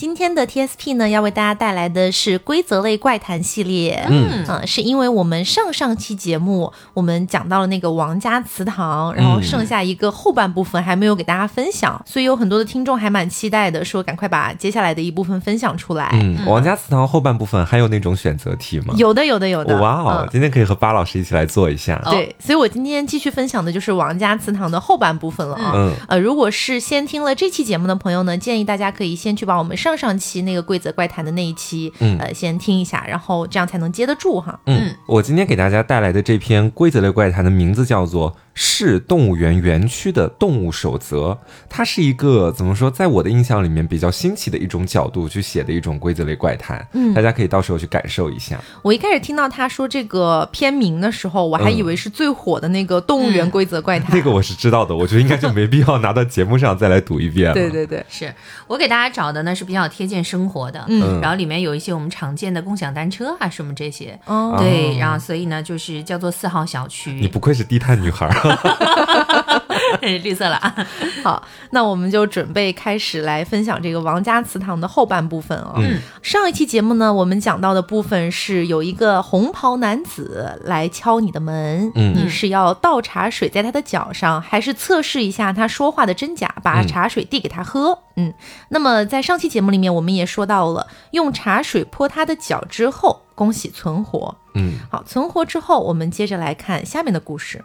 [0.00, 4.02] 今天的 TSP 呢，要为大家带来的是规则类怪谈系列。
[4.08, 16.08] 嗯啊，是因为我们上上期节目我们讲到了那个王家祠堂，然后剩下一个后半部分还没有给大家分享，所以有很多的听众还蛮期待的，说赶快把接下来的一部分分享出来。
[16.14, 18.94] 嗯，王家祠堂后半部分还有那种选择题吗？
[18.96, 19.78] 有的，有的，有的。
[19.82, 22.00] 哇哦，今天可以和巴老师一起来做一下。
[22.06, 25.72] 对，所以我今天继续分享的就是王家祠堂的后半部分了啊。
[25.74, 30.60] 嗯，呃，如果是先听了这期节目的朋友呢，建议大家可以先去把我们上上上期那个。
[30.70, 34.60] 规则怪谈的那一期，嗯，呃，先听一下，然后这样才能接得住哈。
[34.66, 38.36] 嗯，我今天给大家带来的这篇规则类怪谈的名字叫做。
[38.52, 46.86] 市动物园园区的动物守则，它是一个怎么说，在我的印象里面比较新奇的一种角度去写的一种规则类怪谈。
[46.92, 48.60] 嗯，大家可以到时候去感受一下。
[48.82, 54.14] 我一开始听到他说这个片名的时候，我还以为是最火的那个动物园规则怪 谈。
[54.14, 57.54] 那个我是知道的，我觉得应该就没必要拿到节目上再来读一遍了。
[57.54, 58.34] 对对对，是
[58.66, 64.18] 我给大家找的呢是比较贴近生活的，嗯，然后里面有一些我们常见的共享单车啊什么这些。
[64.26, 67.12] 哦，对，然后所以呢就是叫做四号小区。
[67.12, 68.28] 你不愧是低碳女孩。
[70.22, 70.74] 绿色了啊！
[71.22, 75.74] 好，那我们就准备开始来分享这个王家祠堂的后半部分啊。
[75.76, 87.98] 嗯，上一期节目呢，我们讲到的部分是有一个红袍男子来敲你的门，嗯，你是要倒茶水在他的脚上，还是测试一下他说话的真假，把茶水递给他喝？
[88.16, 88.32] 嗯，
[88.68, 94.36] 那么在上期节目里面，我们也说到了用茶水泼他的脚之后，恭喜存活。
[94.54, 97.64] 嗯，好，存活之后，我们接着来看下面的故事。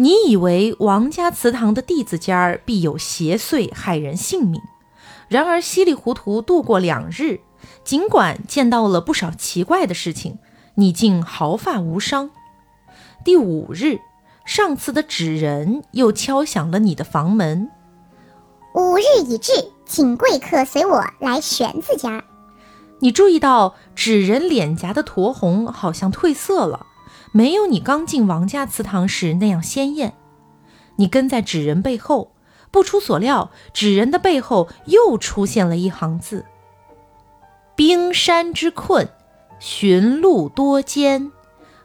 [0.00, 4.58] 你以为王家祠堂的弟子间儿必有邪祟害人性命，
[5.28, 7.40] 然而稀里糊涂度过两日，
[7.84, 10.38] 尽管见到了不少奇怪的事情，
[10.76, 12.30] 你竟毫发无伤。
[13.22, 13.98] 第五日，
[14.46, 17.68] 上次的纸人又敲响了你的房门。
[18.74, 19.52] 五日已至，
[19.84, 22.24] 请贵客随我来玄子家。
[23.00, 26.86] 你注意到纸人脸颊的酡红好像褪色了。
[27.32, 30.14] 没有你刚进王家祠堂时那样鲜艳。
[30.96, 32.32] 你跟在纸人背后，
[32.70, 36.44] 不出所料，纸人的背后又出现了一行字
[37.74, 39.08] ：“冰山之困，
[39.58, 41.32] 寻路多艰，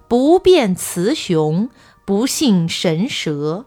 [0.08, 1.70] 不辨雌雄，
[2.06, 3.66] 不信神蛇，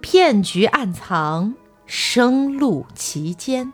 [0.00, 1.54] 骗局暗藏，
[1.86, 3.72] 生路其间。”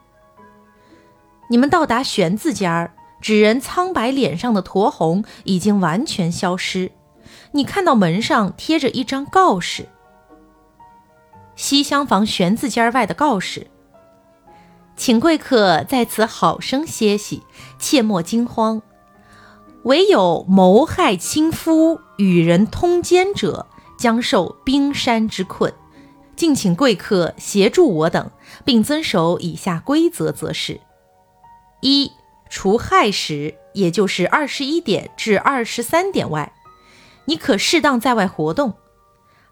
[1.48, 6.92] 你们到达玄字间儿，纸人苍白脸上的酡红已经完全消失。
[7.54, 9.86] 你看到门上贴着一张告示，
[11.54, 13.66] 西厢房玄字间外的告示，
[14.96, 17.42] 请贵客在此好生歇息，
[17.78, 18.80] 切莫惊慌。
[19.84, 23.66] 唯有谋害亲夫、与人通奸者，
[23.98, 25.74] 将受冰山之困。
[26.34, 28.30] 敬请贵客协助我等，
[28.64, 30.80] 并遵守以下规则，则是：
[31.82, 32.10] 一、
[32.48, 36.50] 除亥时，也就是二十一点至二十三点外。
[37.26, 38.74] 你可适当在外活动，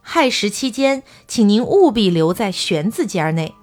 [0.01, 3.55] 亥时期间，请您务必留在玄字间内。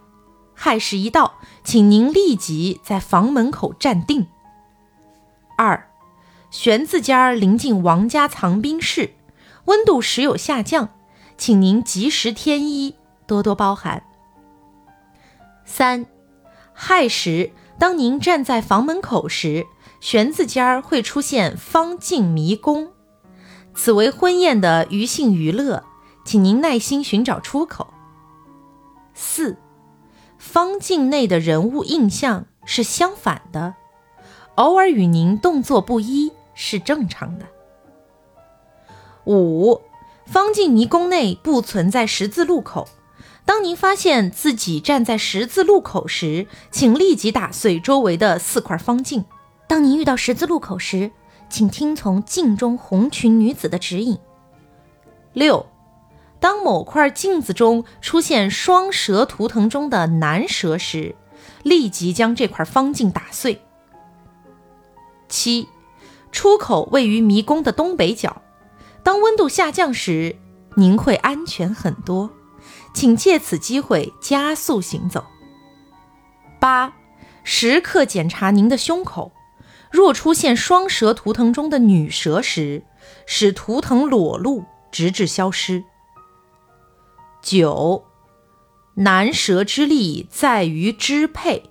[0.53, 4.27] 亥时一到，请您立即在房门口站定。
[5.57, 5.89] 二，
[6.49, 9.13] 玄字间临近王家藏兵室，
[9.65, 10.89] 温度时有下降，
[11.37, 12.95] 请您及时添衣，
[13.27, 14.03] 多多包涵。
[15.65, 16.05] 三，
[16.73, 19.67] 亥时，当您站在房门口时，
[19.99, 22.93] 玄字间会出现方镜迷宫。
[23.77, 25.83] 此为婚宴的娱性娱乐，
[26.25, 27.93] 请您耐心寻找出口。
[29.13, 29.55] 四，
[30.39, 33.75] 方镜内的人物印象是相反的，
[34.55, 37.45] 偶尔与您动作不一是正常的。
[39.25, 39.79] 五，
[40.25, 42.89] 方镜迷宫内不存在十字路口，
[43.45, 49.23] 当您发现自己站在十字路口时，请立即打碎周围的四块方镜。
[49.67, 51.11] 当您遇到十字路口时，
[51.49, 54.17] 请听从镜中红裙女子的指引。
[55.33, 55.65] 六，
[56.39, 61.15] 当某块镜子中出现双蛇图腾中的男蛇时，
[61.63, 63.61] 立即将这块方镜打碎。
[65.29, 65.67] 七，
[66.31, 68.41] 出口位于迷宫的东北角，
[69.03, 70.35] 当温度下降时，
[70.75, 72.29] 您会安全很多，
[72.93, 75.25] 请借此机会加速行走。
[76.59, 76.93] 八，
[77.43, 79.31] 时刻检查您的胸口。
[79.97, 82.83] 若出现双蛇图腾中的女蛇时，
[83.25, 85.85] 使图腾裸露，直至消失。
[87.41, 88.05] 九，
[88.97, 91.63] 男蛇之力在于支配，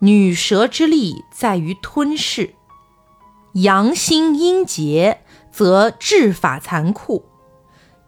[0.00, 2.54] 女蛇之力在于吞噬。
[3.54, 7.24] 阳心阴结，则治法残酷；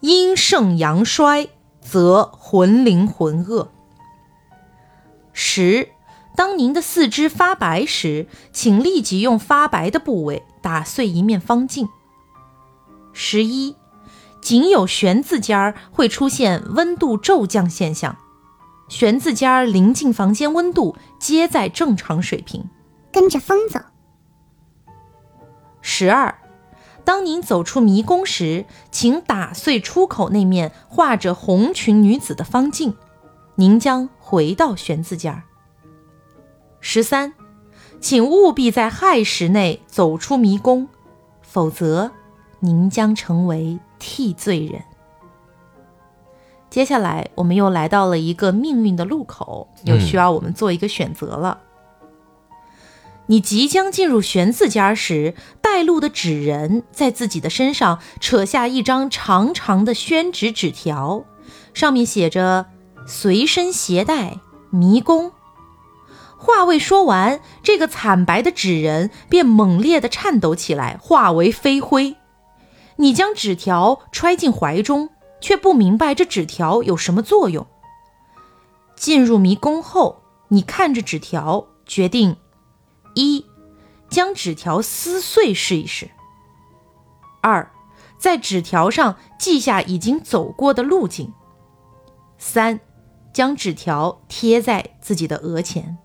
[0.00, 1.48] 阴盛阳衰，
[1.80, 3.68] 则魂灵浑噩。
[5.32, 5.88] 十，
[6.36, 11.88] 当您的四肢发白时，请立即用发白的部位打碎一面方镜。
[13.12, 13.74] 十一，
[14.42, 18.18] 仅有玄字间儿会出现温度骤降现象，
[18.88, 22.68] 玄字间儿临近房间温度皆在正常水平。
[23.10, 23.80] 跟着风走。
[25.80, 26.38] 十二，
[27.02, 32.94] 当您走出迷宫时，请打碎出口那面画着红裙女子的方镜，
[33.54, 35.44] 您将回到玄字间儿。
[36.88, 37.34] 十三，
[38.00, 40.86] 请务必在亥时内走出迷宫，
[41.42, 42.12] 否则
[42.60, 44.84] 您将成为替罪人。
[46.70, 51.58] 接下来，我们又来到了一个命运的路口，又需要我们做一个选择了。
[53.26, 61.24] 你即将进入玄字间时，带路的纸人在自己的身上扯下一张长长的宣纸纸条，
[61.74, 62.66] 上面写着
[63.08, 64.38] “随身携带
[64.70, 65.32] 迷宫”。
[66.38, 72.16] 话未说完，这个惨白的纸人便猛烈地颤抖起来，化为飞灰。
[72.96, 75.10] 你将纸条揣进怀中，
[75.40, 77.66] 却不明白这纸条有什么作用。
[78.94, 82.36] 进入迷宫后，你看着纸条，决定。
[83.14, 83.46] 一，
[84.08, 86.10] 将纸条撕碎试一试。
[87.40, 87.70] 二，
[88.18, 91.32] 在纸条上记下已经走过的路径。
[92.38, 92.80] 三，
[93.32, 95.98] 将纸条贴在自己的额前。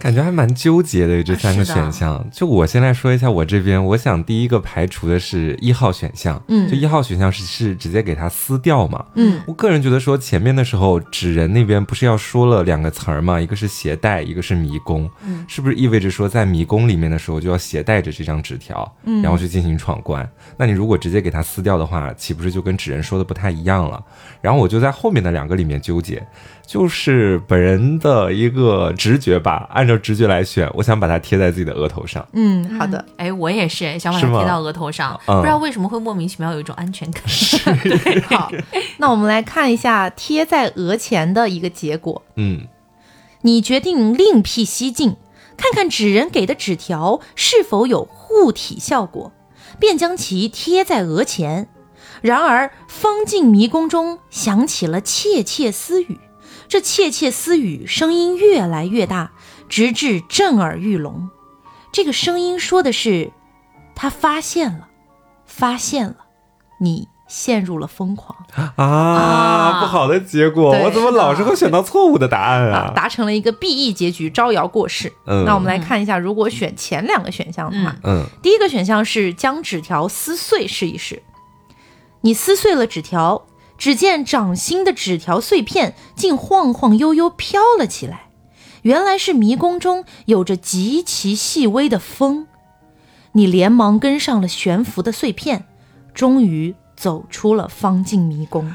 [0.00, 20.26] 感觉还蛮纠结的这三个选项，就我先来说一下我这边，我想第一个排除的是一号选项，嗯，就一号选项是是直接给它撕掉嘛，嗯，我个人觉得说前面的时候纸人那边不是要说了两个词儿嘛，一个是携带，一个是迷宫，嗯，是不是意味着说在迷宫里面的时候就要携带着这张纸条，嗯，然后去进行闯关？
[20.56, 24.02] 那你如果直接给它撕掉的话，岂不是就跟纸人说的不太一样了？
[24.40, 26.26] 然后我就在后面的两个里面纠结。
[26.70, 32.24] 就是本人的一个直觉吧，按照直觉来选，我想把它贴在自己的额头上。
[32.32, 33.04] 嗯，好的。
[33.16, 37.24] 哎，我也是想把它贴到额头上，不知道为什么会莫名其妙有一种安全感。
[37.82, 38.52] 对，好，
[38.98, 42.22] 那我们来看一下贴在额前的一个结果。
[42.36, 42.68] 嗯，
[43.40, 45.16] 你决定另辟蹊径，
[45.56, 49.32] 看看纸人给的纸条是否有护体效果，
[49.80, 51.68] 便将其贴在额前。
[52.22, 56.20] 然而，方镜迷宫中响起了窃窃私语。
[56.70, 59.32] 这窃窃私语声音越来越大，
[59.68, 61.28] 直至震耳欲聋。
[61.90, 63.32] 这个声音说的是
[63.96, 64.86] ：“他发现了，
[65.44, 66.14] 发现了，
[66.78, 68.46] 你陷入了疯狂
[68.76, 69.80] 啊！
[69.80, 72.92] 不好的结果，我怎么老是会选到错误的答案啊？
[72.94, 75.12] 达成了一个 B E 结局，招摇过市。
[75.26, 81.20] 嗯，那我们来看一下，如果选前两个选项的话，嗯，第一个选项是将纸条撕碎试一试。
[82.20, 83.44] 你撕碎了纸条。
[83.80, 88.26] 只见掌心的纸条碎片竟晃晃悠悠飘了起来，
[88.82, 92.46] 原来是迷宫中有着极其细微的风。
[93.32, 95.64] 你连忙跟上了悬浮的碎片，
[96.12, 98.74] 终于走出了方镜迷宫。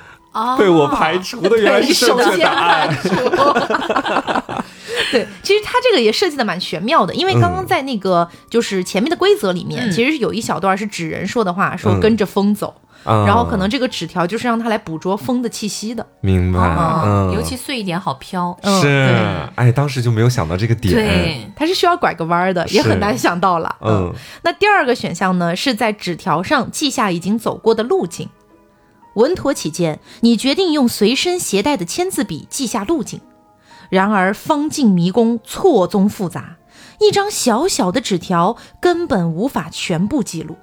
[0.58, 2.90] 被我排除的原来是首先答案。
[5.12, 12.74] 对，其实它这个也设计的蛮玄妙的，因为刚刚在那个就是前面的规则里面，其实是有一小段是纸人说的话，说跟着风走。
[13.06, 16.60] 然后可能这个纸条就是让它来捕捉风的气息的，明白？
[17.06, 18.58] 嗯，尤其碎一点好飘。
[18.82, 19.16] 是，
[19.56, 20.94] 哎，当时就没有想到这个点。
[20.94, 23.76] 对，它是需要拐个弯的，也很难想到了。
[23.82, 28.28] 嗯，那第二个选项呢，是在纸条上记下已经走过的路径。
[29.14, 33.22] 稳妥起见，你决定用随身携带的签字笔记下路径。
[33.90, 36.58] 然而方镜迷宫错综复杂，
[37.00, 40.58] 一张小小的纸条根本无法全部记录。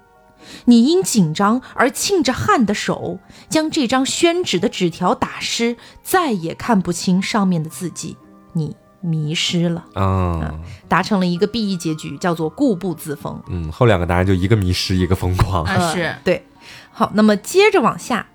[0.64, 3.18] 你因紧张而沁着汗的手，
[3.48, 8.16] 将这张宣纸的纸条打湿，再也看不清上面的字迹。
[8.52, 10.54] 你迷失了啊，
[10.88, 13.42] 达成了一个 B E 结局，叫做固步自封。
[13.48, 15.64] 嗯，后两个答案就一个迷失，一个疯狂。
[15.64, 16.46] 啊是对。
[16.92, 18.28] 好，那么接着往下，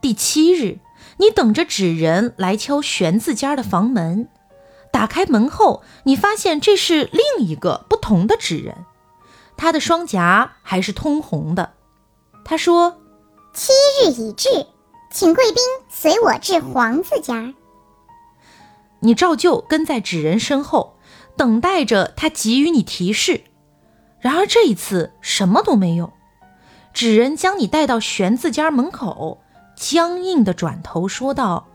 [0.00, 0.78] 第七日，
[1.18, 4.28] 你等着纸人来敲玄字间的房门。
[4.92, 8.84] 打开门后，你发现这是另一个不同的纸人。
[9.62, 11.74] 他的双颊还是通红的。
[12.44, 12.96] 他说
[13.54, 14.48] ：“七日已至，
[15.08, 17.54] 请贵宾随我至皇子家。”
[18.98, 20.96] 你照旧跟在纸人身后，
[21.36, 23.44] 等待着他给予你提示。
[24.18, 26.12] 然而这一次什么都没有。
[26.92, 29.38] 纸人将你带到玄字家门口，
[29.76, 31.68] 僵硬的转头说道：“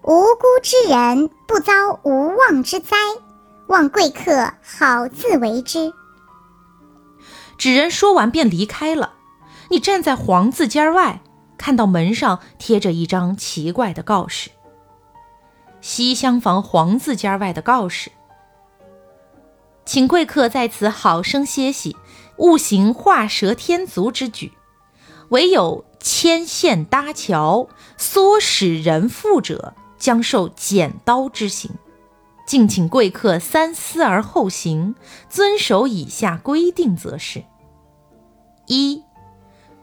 [0.00, 2.96] 无辜之人不遭无妄之灾，
[3.68, 5.92] 望贵客好自为之。”
[7.58, 9.14] 纸人说完便离开了。
[9.70, 11.22] 你站在黄字间外，
[11.58, 14.50] 看到门上贴着一张奇怪的告示
[15.80, 18.12] ：“西厢房黄字间外的告示，
[19.84, 21.96] 请贵客在此好生歇息，
[22.38, 24.52] 勿行画蛇添足之举，
[25.30, 31.72] 唯有牵线搭桥、唆使人妇者，将受剪刀之刑。
[32.46, 34.94] 敬请贵客三思而后行，
[35.28, 37.42] 遵守以下规定，则是：
[38.66, 39.02] 一。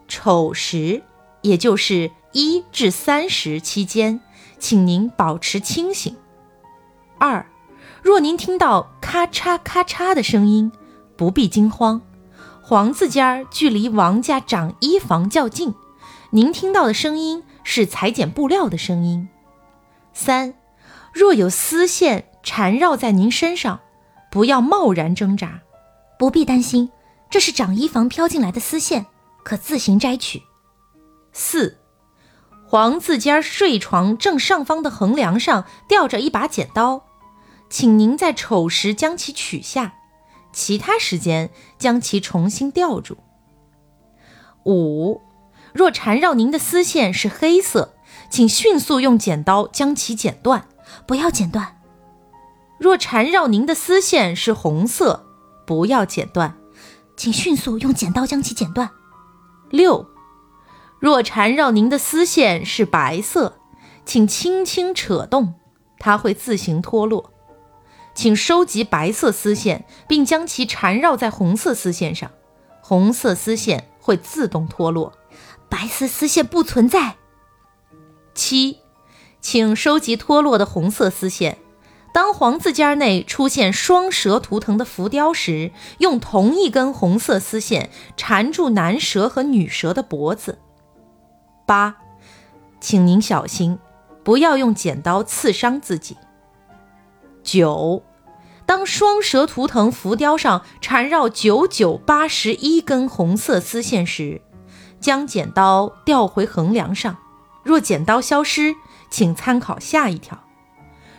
[0.08, 1.02] 丑时，
[1.42, 4.20] 也就是一至三时期间，
[4.58, 6.16] 请您保持清醒。
[7.18, 7.46] 二，
[8.02, 10.72] 若您听到咔嚓咔嚓的声音，
[11.16, 12.02] 不必惊慌，
[12.62, 15.74] 黄字间儿距离王家长衣房较近，
[16.30, 19.28] 您听到的声音是裁剪布料的声音。
[20.12, 20.54] 三，
[21.12, 23.80] 若有丝线缠绕在您身上，
[24.30, 25.62] 不要贸然挣扎，
[26.18, 26.90] 不必担心，
[27.28, 29.06] 这是长衣房飘进来的丝线。
[29.42, 30.42] 可自行摘取。
[31.30, 31.76] 四，
[32.66, 37.04] 黄字间睡床正上方的横梁上吊着一把剪刀，
[37.68, 39.96] 请您在丑时将其取下，
[40.50, 43.18] 其他时间将其重新吊住。
[44.64, 45.20] 五，
[45.74, 47.92] 若缠绕您的丝线是黑色，
[48.30, 50.68] 请迅速用剪刀将其剪断，
[51.06, 51.82] 不要剪断。
[52.78, 55.26] 若缠绕您的丝线是红色，
[55.64, 56.56] 不要剪断，
[57.16, 58.90] 请迅速用剪刀将其剪断。
[59.70, 60.06] 六，
[60.98, 63.58] 若缠绕您的丝线是白色，
[64.04, 65.54] 请轻轻扯动，
[65.98, 67.32] 它会自行脱落。
[68.14, 72.30] 请收集白色丝线，并将其缠绕在红色丝线上，
[72.80, 75.12] 红色丝线会自动脱落，
[75.68, 77.16] 白色丝线不存在。
[78.34, 78.78] 七，
[79.40, 81.58] 请收集脱落的红色丝线。
[82.14, 90.60] 当黄字间内出现双蛇图腾的浮雕时，用同一根红色丝线缠住男蛇和女蛇的脖子。
[91.66, 91.96] 八，
[92.80, 93.80] 请您小心，
[94.22, 96.16] 不要用剪刀刺伤自己。
[97.42, 98.04] 九，
[98.64, 104.40] 当双蛇图腾浮雕上缠绕九九八十一根红色丝线时，
[105.00, 107.16] 将剪刀调回横梁上。
[107.64, 108.76] 若剪刀消失，
[109.10, 110.43] 请参考下一条。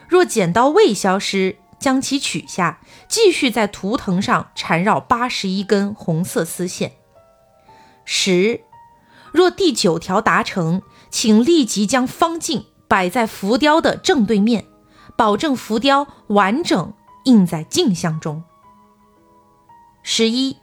[0.07, 6.93] 若剪刀未消失，将其取下，继续在图腾上缠绕八十一根红色丝线。
[8.05, 8.62] 十，
[9.31, 14.65] 若第九条达成，请立即将方镜摆在浮雕的正对面，
[15.15, 16.93] 保证浮雕完整
[17.25, 18.43] 印在镜像中。
[20.03, 20.57] 十一，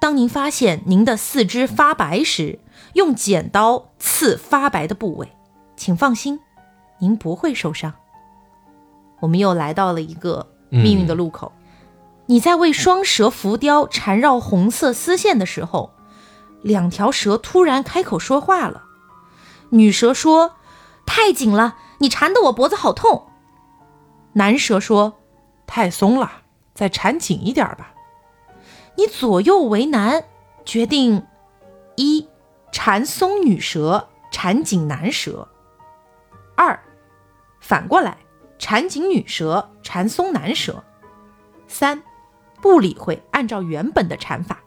[0.00, 2.60] 当您发现您的四肢发白时，
[2.92, 5.32] 用剪刀刺发白的部位，
[5.76, 6.40] 请放心，
[6.98, 7.94] 您不会受伤。
[9.20, 11.52] 我们又来到了一个命运的路口。
[12.26, 15.92] 你在为双蛇浮雕缠绕红色丝线的时候，
[16.62, 18.84] 两条蛇突然开口说话了。
[19.70, 20.56] 女蛇说
[21.06, 23.26] ：“太紧了，你缠得我脖子好痛。”
[24.34, 25.14] 男蛇说
[25.66, 26.42] ：“太松了，
[26.74, 27.94] 再缠紧一点吧。”
[28.96, 30.24] 你左右为难，
[30.64, 31.26] 决定
[31.96, 32.28] 一
[32.70, 35.48] 缠松女蛇，缠紧男蛇；
[36.54, 36.78] 二
[37.60, 38.18] 反过来。
[38.60, 40.84] 缠紧女蛇，缠松男蛇。
[41.66, 42.00] 三，
[42.60, 44.60] 不理会，按照原本的缠法。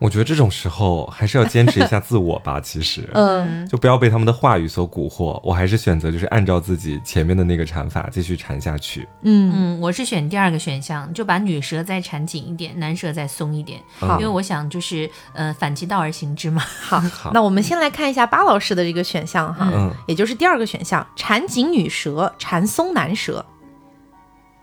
[0.00, 2.58] 我觉得这种时候还是要坚持一下自我吧。
[2.58, 5.38] 其实， 嗯，就不要被他们的话语所蛊惑。
[5.44, 9.06] 我还是选择就是按照自己前面的那个缠法继续缠下去。
[9.22, 13.78] 嗯嗯，我是选第二个选项，就把女蛇再缠紧一点，男蛇再松一点。
[13.98, 16.62] 好，因为我想就是呃反其道而行之嘛。
[16.80, 23.44] 好，那我们先来看一下巴老师的这个选项哈，嗯，也就是第二个选项，缠紧女蛇，缠松男蛇。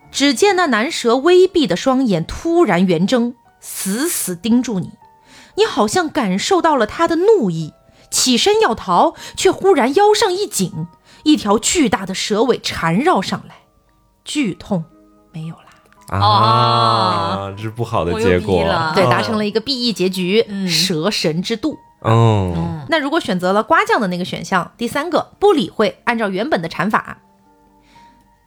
[0.10, 4.90] 只见那男蛇微闭的双眼突然圆睁，死死盯住你。
[5.58, 7.74] 你好像感受到了他的怒意，
[8.10, 10.88] 起身要逃，却忽然腰上一紧，
[11.24, 13.56] 一条巨大的蛇尾缠绕上来，
[14.24, 14.86] 剧痛
[15.34, 15.62] 没有了。
[16.10, 17.54] 啊！
[17.58, 18.64] 这是不好的结果，
[18.96, 21.78] 对，达成了一个 B E 结局，蛇神之渡。
[22.00, 27.18] 哦，那如果选择了瓜酱的那个选项，第三个不理会，按照原本的缠法，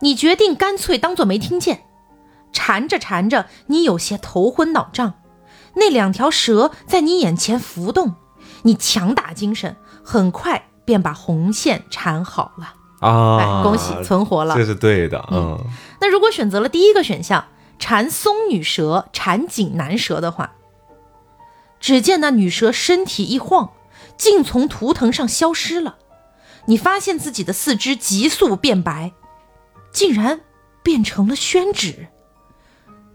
[0.00, 1.82] 你决定干脆当做没听见，
[2.50, 5.12] 缠着缠着，你有些头昏脑胀。
[5.74, 8.14] 那两条蛇在你眼前浮动，
[8.62, 12.74] 你强打精神，很快便把红线缠好了
[13.08, 13.62] 啊！
[13.62, 15.24] 恭喜存活了，这是对的。
[15.30, 15.58] 嗯，
[16.00, 17.46] 那如果选择了第一个选项，
[17.78, 20.52] 缠松女蛇，缠紧男蛇的话，
[21.78, 23.70] 只见那女蛇身体一晃，
[24.16, 25.96] 竟从图腾上消失了。
[26.66, 29.12] 你发现自己的四肢急速变白，
[29.92, 30.40] 竟然
[30.82, 32.08] 变成了宣纸。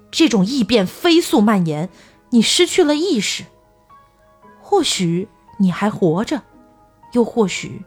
[0.10, 1.90] 这种异变飞速蔓延。
[2.30, 3.44] 你失去了意识，
[4.62, 5.28] 或许
[5.58, 6.42] 你还活着，
[7.14, 7.84] 又或许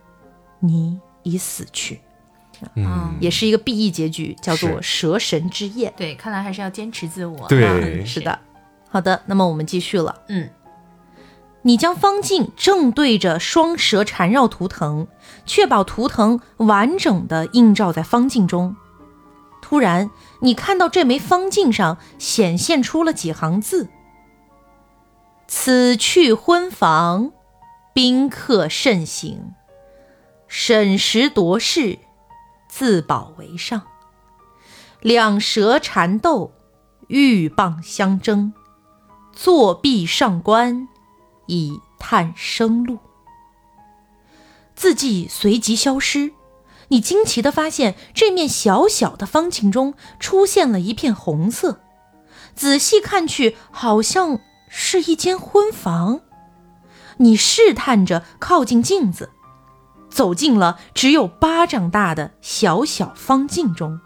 [0.61, 2.00] 你已死去。
[2.75, 5.92] 嗯，也是一个 BE 结局，叫做蛇神之夜。
[5.97, 7.47] 对，看来还是要坚持自我。
[7.49, 8.37] 对，是的。
[8.88, 10.23] 好的，那么我们继续了。
[10.28, 10.50] 嗯，
[11.62, 15.07] 你将方镜正对着双蛇缠绕图腾，
[15.47, 18.75] 确保图腾完整的映照在方镜中。
[19.62, 23.88] 突然，你看到这枚方镜上显现出了几行字
[25.50, 27.33] ：“此去婚房，
[27.95, 29.55] 宾客慎行，
[30.47, 31.99] 审时度势，
[32.69, 33.83] 自保为上。
[35.00, 36.52] 两蛇缠斗，
[37.09, 38.52] 鹬蚌相争。”
[39.33, 40.87] 作壁上观，
[41.47, 42.99] 以探生路。
[44.75, 46.33] 字迹随即消失，
[46.88, 51.81] 你惊奇地发现，这面小小的方镜中出现了一片红色。
[52.57, 56.21] 仔细看去，好像是一间婚房。
[57.19, 59.31] 你试探着靠近镜子，
[60.09, 64.01] 走进了只有巴掌大的小小方镜中。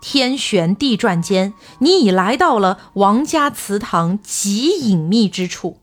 [0.00, 5.80] 天旋地转间，你已来到了王家祠堂极隐秘之处。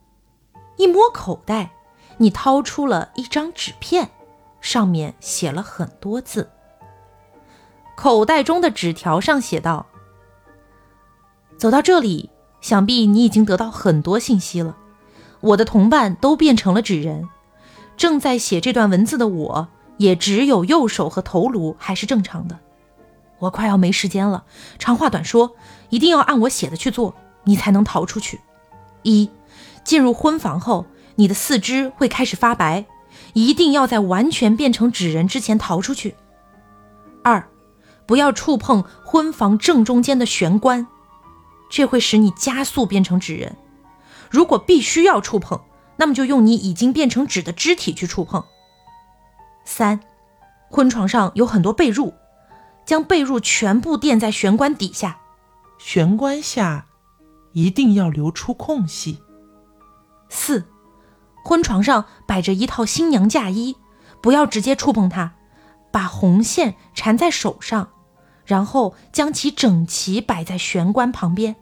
[0.77, 1.71] 一摸口袋，
[2.17, 4.09] 你掏出了一张纸片，
[4.59, 6.49] 上面写了很多字。
[7.95, 9.85] 口袋中的纸条上写道
[11.57, 14.77] ：“走到这里，想必你已经得到很多信息了。
[15.39, 17.27] 我的同伴都变成了纸人，
[17.95, 22.59] 正在写这段文字的我，也只有右手和头颅还是正常的。”
[23.39, 24.45] 我快要没时间了，
[24.79, 25.51] 长话短说，
[25.89, 28.41] 一定要按我写的去做，你才能逃出去。
[29.03, 29.29] 一，
[29.83, 30.87] 进入婚房后，
[31.17, 32.85] 你的四肢会开始发白，
[33.33, 36.15] 一定要在完全变成纸人之前逃出去。
[37.23, 37.47] 二，
[38.07, 40.87] 不要触碰婚房正中间的玄关，
[41.69, 43.55] 这会使你加速变成纸人。
[44.29, 45.61] 如果必须要触碰，
[45.97, 48.43] 那么就用你已经变成纸的肢体去触碰。
[49.65, 49.99] 三，
[50.69, 52.13] 婚床上有很多被褥。
[52.85, 55.19] 将被褥全部垫在玄关底下，
[55.77, 56.85] 玄关下
[57.51, 59.21] 一定要留出空隙。
[60.29, 60.63] 四，
[61.43, 63.75] 婚床上摆着一套新娘嫁衣，
[64.21, 65.33] 不要直接触碰它，
[65.91, 67.89] 把红线缠在手上，
[68.47, 71.55] 然后将其整齐摆在玄关旁边。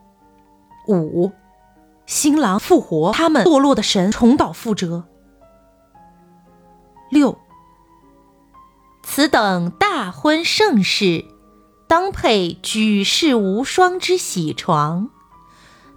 [0.88, 1.32] 五，
[2.06, 5.04] 新郎复活，他们堕落的神重蹈覆辙。
[7.10, 7.38] 六。
[9.04, 11.26] 此等大婚盛事，
[11.88, 15.10] 当配举世无双之喜床，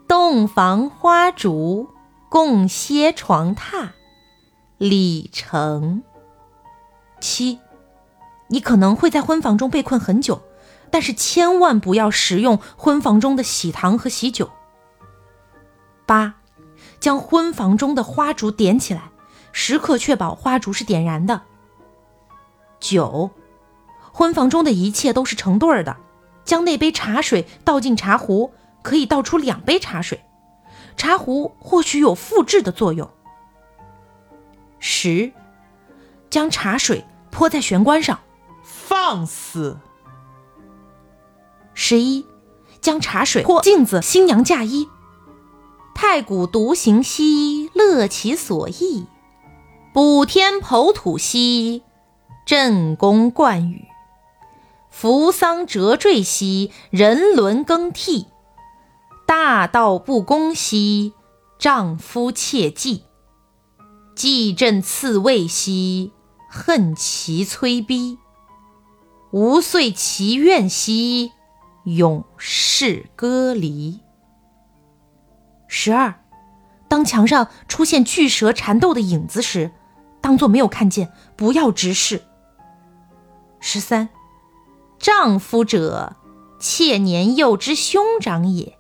[0.07, 1.88] 洞房花烛，
[2.29, 3.90] 共歇床榻，
[4.77, 6.03] 礼成。
[7.20, 7.59] 七，
[8.48, 10.42] 你可能会在婚房中被困很久，
[10.90, 14.51] 但是千万不要食用婚房中的喜糖和喜酒。
[16.07, 16.37] 八，
[17.01, 19.11] 将婚房中的花烛点起来，
[19.53, 21.42] 时刻确保花烛是点燃的。
[22.81, 23.31] 九，
[24.12, 25.96] 婚房中的一切都是成对儿的。
[26.44, 30.24] 将那杯茶水倒进茶壶，可以倒出两杯茶水。
[30.96, 33.11] 茶壶或许有复制的作用。
[34.79, 35.31] 十，
[36.31, 38.20] 将茶水泼在玄关上，
[38.62, 39.77] 放肆。
[41.81, 42.27] 十一，
[42.81, 44.88] 将茶水泼镜子新娘嫁衣。
[45.95, 49.07] 太古独行兮，乐其所意；
[49.95, 51.85] 补天剖土兮。
[52.45, 53.87] 震宫冠宇，
[54.91, 58.27] 扶桑折坠兮，人伦更替；
[59.25, 61.12] 大道不公兮，
[61.61, 63.03] 丈夫切记；
[64.17, 66.11] 既朕刺位兮，
[66.51, 68.19] 恨其催逼；
[69.31, 71.31] 无遂其愿兮，
[71.96, 74.01] 永世割离。
[75.66, 76.22] 十二，
[76.88, 79.72] 当墙上出现巨蛇缠斗的影子时，
[80.20, 82.22] 当做没有看见，不要直视。
[83.61, 84.09] 十三，
[84.98, 86.16] 丈夫者，
[86.59, 88.79] 妾年幼之兄长也。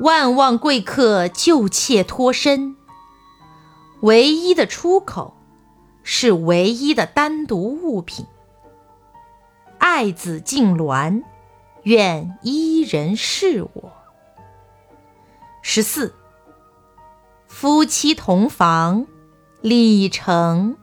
[0.00, 2.76] 万望贵客救妾脱身，
[4.02, 5.34] 唯一的出口
[6.02, 8.26] 是唯一的单独物品。
[9.78, 11.22] 爱子敬鸾，
[11.86, 13.92] 愿伊人是我。
[15.62, 16.16] 十四，
[17.46, 19.06] 夫妻同房，
[19.60, 20.76] 礼成。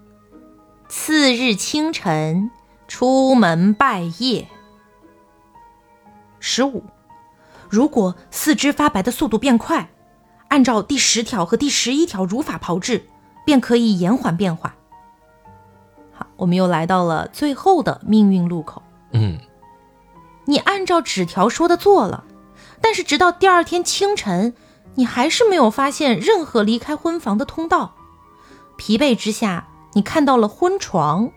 [0.88, 2.52] 次日清晨，
[2.88, 4.46] 出门拜谒。
[6.40, 6.86] 十五，
[7.70, 9.90] 如果四肢发白的速度变快，
[10.48, 13.10] 按照第十条和第十一条如法炮制，
[13.46, 14.74] 便可以延缓变化。
[16.14, 18.82] 好，我们又来到了最后的命运路口。
[19.12, 19.38] 嗯，
[20.46, 22.26] 你按照纸条说的做了，
[22.82, 24.56] 但是直到第二天清晨，
[24.96, 27.96] 你还是没有发现任何离开婚房的通道。
[28.78, 31.32] 疲惫之下，你看到了婚床，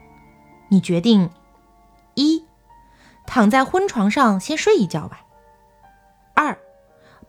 [0.70, 1.30] 你决定
[2.14, 2.44] 一
[3.26, 5.20] 躺在婚床上先睡一觉吧。
[6.34, 6.58] 二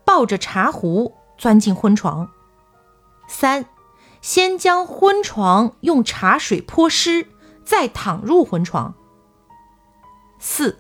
[0.03, 2.29] 抱着茶壶钻进婚床。
[3.27, 3.65] 三
[4.21, 7.27] 先将婚床用茶水泼湿，
[7.65, 8.95] 再躺入婚床。
[10.39, 10.79] 四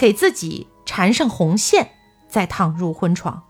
[0.00, 1.90] 给自己缠上红线，
[2.26, 3.42] 再躺入婚床。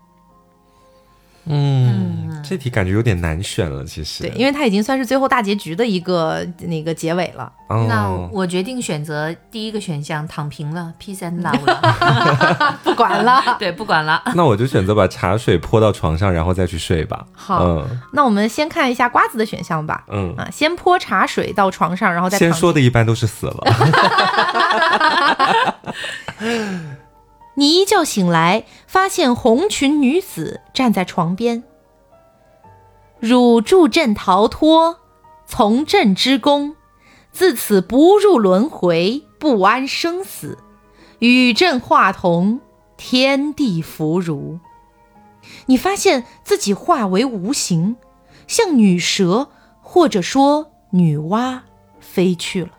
[1.45, 4.23] 嗯，这题感觉有点难选了，其实。
[4.23, 7.51] 对，因为它已经算是最后大结局的一个那个结尾了。
[7.67, 13.41] 哦那我决定选择第一个选项，躺平了，peace and love 了，不管了。
[13.57, 14.21] 对，不管了。
[14.35, 17.25] 那我就选择把茶水泼到床上，然后再去睡吧。
[17.31, 17.81] 好，
[18.13, 20.03] 那我们先看一下瓜子的选项吧。
[20.09, 23.63] 嗯啊，先泼茶水到床上，然后再先说的一般都是死了。
[27.55, 31.63] 你一觉醒来，发现红裙女子站在床边。
[33.19, 34.99] 汝助朕逃脱，
[35.45, 36.75] 从朕之宫，
[37.31, 40.57] 自此不入轮回，不安生死，
[41.19, 42.61] 与朕化同，
[42.97, 44.59] 天地弗如。
[45.65, 47.97] 你发现自己化为无形，
[48.47, 49.49] 像女蛇
[49.81, 51.59] 或者说女娲
[51.99, 52.71] 飞去了。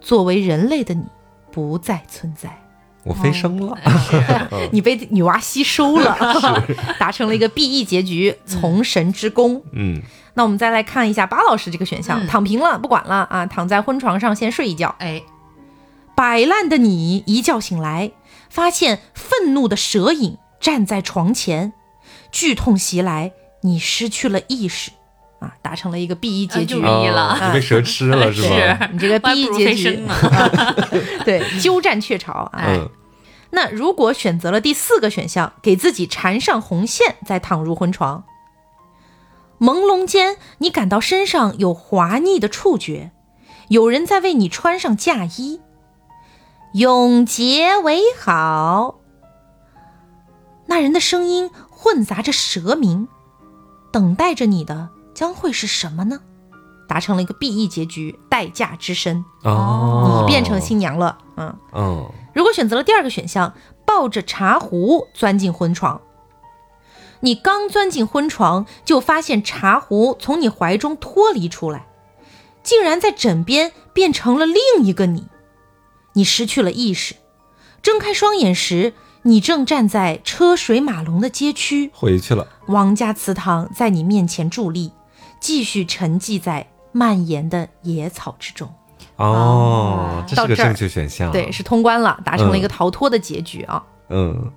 [0.00, 1.04] 作为人类的你，
[1.50, 2.61] 不再存在。
[3.04, 3.76] 我飞升了，
[4.70, 6.16] 你被女娲吸收了，
[7.00, 9.62] 达成了一个 B E 结局，从神之功。
[9.72, 10.00] 嗯，
[10.34, 14.94] 那我们再来看一下巴老师这个选项，躺平了，不管了啊，躺在婚床上先睡一觉。
[15.00, 15.22] 哎，
[16.14, 18.12] 摆烂的你一觉醒来，
[18.48, 21.72] 发现愤怒的蛇影站在床前，
[22.30, 24.92] 剧痛袭来，你失去了意识。
[25.42, 28.88] 啊，达成了一个 B 一结局了，你被蛇吃了 是吧？
[28.92, 30.00] 你这个 B 一结局，
[31.26, 32.88] 对，鸠占鹊巢啊。
[33.50, 38.24] 那如果选择了第四个选项，给自己缠上红线再躺入婚床，
[39.58, 43.10] 朦胧间你感到身上有滑腻的触觉，
[43.68, 45.60] 有人在为你穿上嫁衣，
[46.74, 49.00] 永结为好。
[50.66, 53.08] 那人的声音混杂着蛇鸣，
[53.92, 54.88] 等待着你的。
[55.14, 56.20] 将会是什么呢？
[56.88, 61.16] 达成了一个 B E 结局，待嫁之身哦，你变成新娘了。
[61.36, 63.54] 嗯嗯，如果选择了第二个选项，
[63.86, 66.00] 抱着茶壶钻进婚床，
[67.20, 71.86] 你刚钻进婚床，就发现茶壶从你怀中脱离出来，
[72.62, 75.28] 竟然在枕边变成了另一个你。
[76.14, 77.14] 你失去了意识，
[77.80, 78.94] 睁开双眼时。
[79.24, 82.48] 你正站在车水马龙的街区，回去了。
[82.66, 84.90] 王家祠堂在你面前伫立。
[85.42, 88.72] 继续沉寂在蔓延的野草之中。
[89.16, 91.32] 哦，这是个正确选项。
[91.32, 93.82] 对，是通关了，达成了一个逃脱的结局啊。
[94.08, 94.52] 嗯。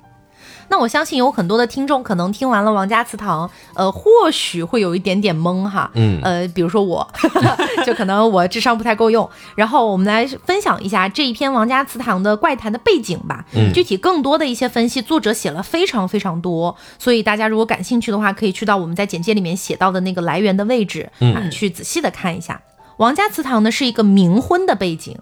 [0.69, 7.07] 那我相信有很多的听众可能听完了《王家祠堂》，呃，或许会有一点点懵哈，嗯，呃，比如说我，
[7.85, 9.29] 就可能我智商不太够用。
[9.55, 13.45] 然后我们来分享一下这一篇《王家祠堂》的怪谈的背景吧。
[13.53, 22.61] 嗯，具体更多的一些分析，作者写了非常非常多，所以大家如果感兴趣的话，可以去到我们在简介里面写到的那个来源的位置啊，去仔细的看一下。
[22.97, 25.19] 王家祠堂呢是一个冥婚的背景。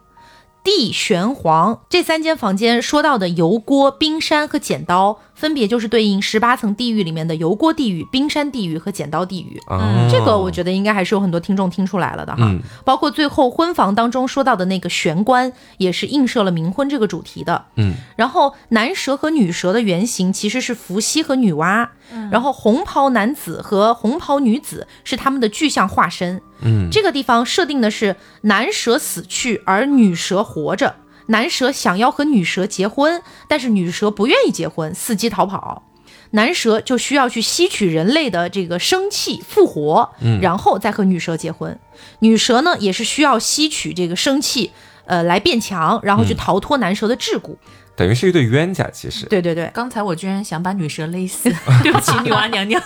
[0.64, 9.60] 地玄黄这三间房间说到的油锅、冰山和剪刀，分别就是对应十八层地狱里面的油锅地狱、冰山地狱和剪刀地狱。
[9.70, 12.54] 嗯，这个我觉得应该还是有很多听众听出来了的哈。
[12.86, 17.66] 包括最后婚房当中说到的那个玄关，也是映射了冥婚这个主题的。
[17.76, 21.88] 嗯，然后男蛇和女蛇的原型其实是伏羲和女娲。
[22.30, 26.40] 然后红袍男子和红袍女子是他们的具象化身。
[26.62, 30.96] 嗯，这个地方设定的是男蛇死去而女蛇活着，
[31.28, 35.84] 男蛇想要和女蛇结婚，但是女蛇不愿意结婚，伺机逃跑，
[36.32, 41.80] 男蛇就需要去吸取人类的这个生气复活，嗯，然后再和女蛇结婚。
[42.20, 44.72] 女蛇呢也是需要吸取这个生气，
[45.06, 47.56] 呃，来变强，然后去逃脱男蛇的桎梏。
[47.96, 49.28] 等于是一对冤家，其实。
[49.28, 51.44] 对对对，刚才我居然想把女蛇勒死，
[51.84, 52.82] 对不起，女娲娘娘。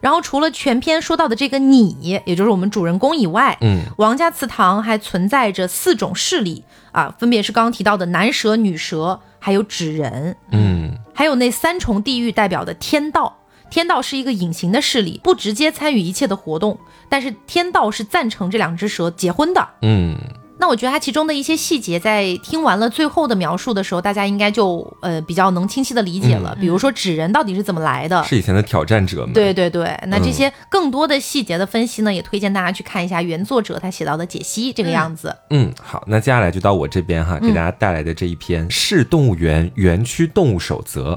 [0.00, 13.36] 然后除了全篇说到的这个你，也就是我们主人公以外，嗯，王家祠堂还存在着四种势力啊，分别是刚刚提到的男蛇、女蛇，还有纸人，嗯，还有那三重地狱代表的天道。
[13.70, 16.78] 天道是一个隐形的势力，不直接参与一切的活动，
[17.10, 20.16] 但是天道是赞成这两只蛇结婚的，嗯。
[20.60, 26.56] 那我觉得它其中的一些细节，在听完了最后的描述的时候，大家应该就呃比较能清晰的理解了。
[26.60, 28.22] 比如说纸人到底是怎么来的？
[28.24, 29.32] 是以前的挑战者吗？
[29.32, 29.96] 对对对。
[30.08, 35.34] 那这些更多的细节的分析呢，也推荐大家去看一下原作者他写到的解析，这个样子。
[35.50, 41.14] 嗯，好，那接下来就到我这边哈，给大家带来的这一篇《市动物园园区动物守则》。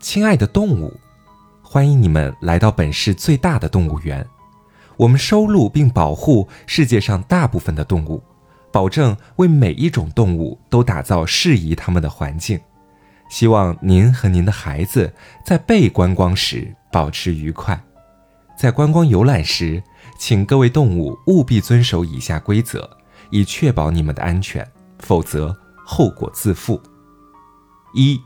[0.00, 0.92] 亲爱的动物，
[1.62, 4.26] 欢迎你们来到本市最大的动物园。
[4.98, 8.22] 我们收录并保护世界上大部分的动物，
[8.72, 12.58] 保证为每一种动物都打造适宜它们的环境。
[13.30, 15.12] 希望您和您的孩子
[15.44, 17.80] 在被观光时保持愉快。
[18.56, 19.80] 在观光游览时，
[20.18, 22.90] 请各位动物务必遵守以下规则，
[23.30, 24.66] 以确保你们的安全，
[24.98, 25.56] 否则
[25.86, 26.80] 后果自负。
[27.94, 28.20] 一、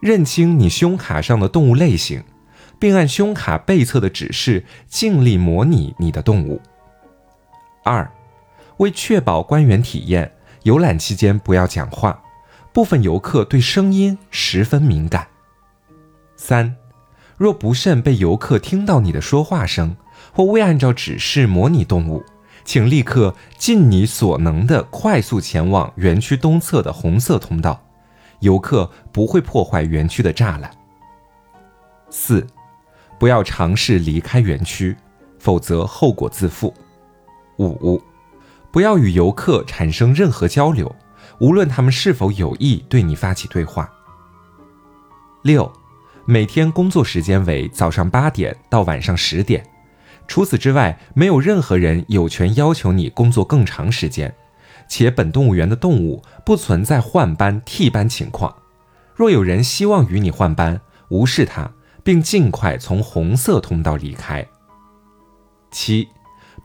[0.00, 2.20] 认清你胸卡上的动物类型。
[2.78, 6.60] 并按胸卡背侧的指示尽力模拟你的动物。
[7.84, 8.10] 二，
[8.78, 12.22] 为确保官员体验，游览期间不要讲话，
[12.72, 15.26] 部分游客对声音十分敏感。
[16.36, 16.76] 三，
[17.36, 19.96] 若不慎被游客听到你的说话声，
[20.32, 22.22] 或未按照指示模拟动物，
[22.64, 27.82] 请立刻尽你所能的快速前往园区东侧的红色通道，
[28.40, 30.70] 游客不会破坏园区的栅栏。
[32.10, 32.46] 四。
[33.18, 34.96] 不要尝试离开园区，
[35.38, 36.72] 否则后果自负。
[37.58, 38.00] 五，
[38.70, 40.94] 不要与游客产生任何交流，
[41.40, 43.90] 无论他们是否有意对你发起对话。
[45.42, 45.72] 六，
[46.24, 49.64] 每天工作时间为早上八点到晚上十点，
[50.28, 54.32] 除此之外，没有任何人有权要求你工作更长时间，
[54.88, 58.54] 且本动物园的动物不存在换班替班情况。
[59.14, 61.68] 若有人希望与你换班，无视他。
[62.08, 64.42] 并尽快从红色通道离开。
[65.70, 66.08] 七，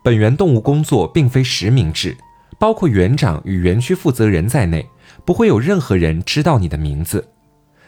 [0.02, 2.16] 本园动物工作并非实名制，
[2.58, 4.90] 包括园长与园区负责人在内，
[5.26, 7.28] 不会有任何人知道你的名字。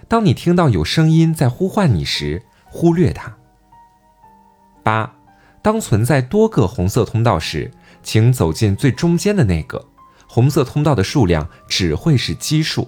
[0.10, 3.34] 当你听到有声音在呼唤你时，忽略它。
[4.84, 5.16] 八，
[5.62, 7.72] 当存在多个红色通道时，
[8.04, 9.82] 请走进最中间的那个，
[10.28, 12.86] 红色通道的数量只会是奇数。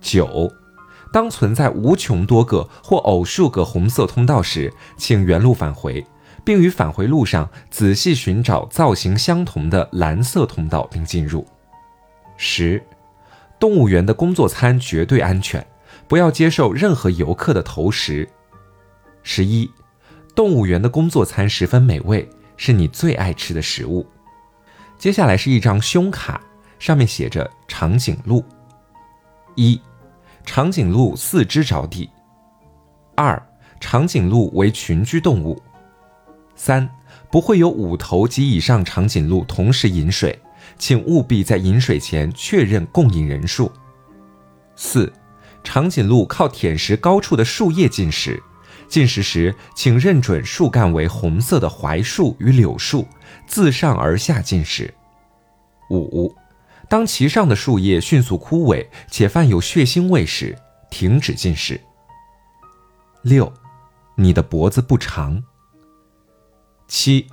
[0.00, 0.48] 九。
[1.16, 6.06] 当存在无穷多个或偶数个红色通道时，请原路返回，
[6.44, 11.46] 并于返回路上仔细寻找造型相同的蓝色通道并进入。
[12.36, 12.84] 十，
[13.58, 15.66] 动物园的工作餐绝对安全，
[16.06, 18.28] 不要接受任何游客的投食。
[19.22, 19.70] 十一，
[20.34, 24.06] 动物园的工作餐十分美味，是你最爱吃的食物。
[24.98, 26.38] 接下来是一张胸卡，
[26.78, 28.44] 上面写着长颈鹿。
[29.54, 29.80] 一。
[30.46, 32.08] 长颈鹿四肢着地。
[33.16, 33.44] 二，
[33.80, 35.60] 长颈鹿为群居动物。
[36.54, 36.88] 三，
[37.30, 40.38] 不会有五头及以上长颈鹿同时饮水，
[40.78, 43.70] 请务必在饮水前确认供饮人数。
[44.76, 45.12] 四，
[45.62, 48.40] 长颈鹿靠舔食高处的树叶进食，
[48.88, 53.06] 进食时请认准树干为红色的槐树与柳树，
[53.46, 54.94] 自上而下进食。
[55.90, 56.34] 五。
[56.88, 60.56] 当其上的树叶迅速枯萎且泛有血腥味时，
[60.90, 61.80] 停止进食。
[63.22, 63.52] 六，
[64.14, 65.42] 你的脖子不长。
[66.86, 67.26] 七，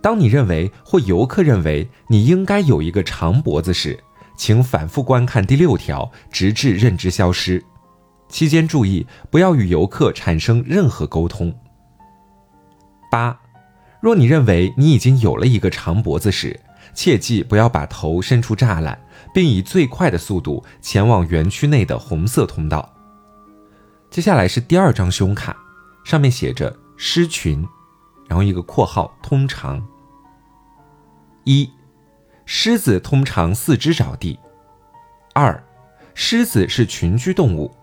[0.00, 3.98] 当你认为或游客认为你应该有一个长脖子时，
[4.36, 7.62] 请反复观看第六条，直至认知消失。
[8.28, 11.52] 期间注意不要与游客产生任何沟通。
[13.10, 13.38] 八，
[14.00, 16.58] 若你认为你已经有了一个长脖子时，
[16.94, 18.98] 切记不要把头伸出栅栏，
[19.32, 22.94] 并以最快的速度前往园区内的红色通道。
[24.10, 25.56] 接下来是第二张胸卡，
[26.04, 27.66] 上面写着“狮群”，
[28.28, 29.82] 然后一个括号通常。
[31.44, 31.70] 一，
[32.44, 34.38] 狮子通常四肢着地。
[35.34, 35.64] 二，
[36.14, 37.74] 狮子是群居动物。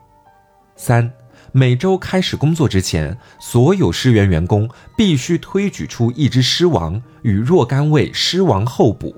[0.75, 1.11] 三。
[1.51, 9.15] 每周开始工作之前，所有狮园员工必须推举出一只狮王与若干位狮王候补。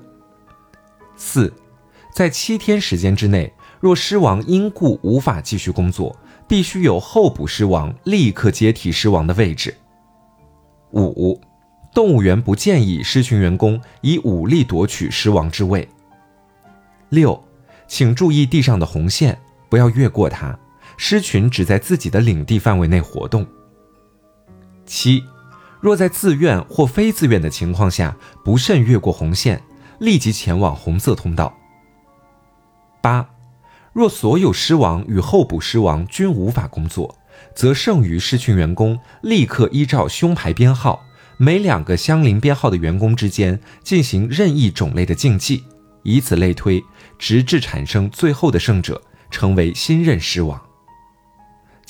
[1.16, 1.52] 四，
[2.14, 6.16] 在七天时间之内，若狮王因故无法继续工作，
[6.48, 9.74] 必须有候补狮王立刻接替狮王的位置。
[10.92, 11.40] 五，
[11.94, 15.86] 动物园不建议狮群员工以武力夺取狮王之位。
[17.10, 17.42] 六，
[17.86, 20.58] 请注意地上的红线，不要越过它。
[20.96, 23.46] 狮群只在自己的领地范围内活动。
[24.84, 25.22] 七，
[25.80, 29.62] 若在自愿或非自愿的情况下不慎越过红线，
[29.98, 31.56] 立即前往红色通道。
[33.00, 33.28] 八，
[33.92, 37.16] 若所有狮王与候补狮王均无法工作，
[37.54, 41.04] 则剩余狮群员工立刻依照胸牌编号，
[41.36, 45.64] 每两个相邻编号的员工之间进行任意种类的竞技，
[46.02, 46.84] 以此类推，
[47.18, 49.00] 直至产生最后的胜者，
[49.30, 50.60] 成为新任狮王。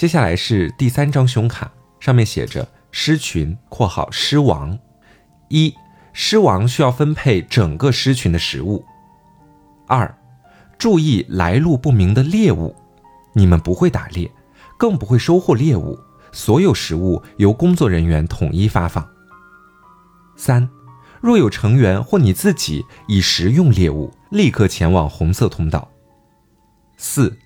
[0.03, 4.77] 接下来是第三张胸卡，上面写着“狮群（括号狮王）”。
[5.49, 5.73] 一，
[6.13, 8.85] 狮王需要分配整个狮群的食物。
[9.87, 10.13] 二，
[10.77, 12.75] 注意来路不明的猎物，
[13.33, 14.29] 你们不会打猎，
[14.77, 15.97] 更不会收获猎物，
[16.33, 19.09] 所有食物由工作人员统一发放。
[20.35, 20.69] 三，
[21.21, 25.89] 若有成员或你自己已食用猎物，立刻前往红色通道。
[26.97, 27.39] 四，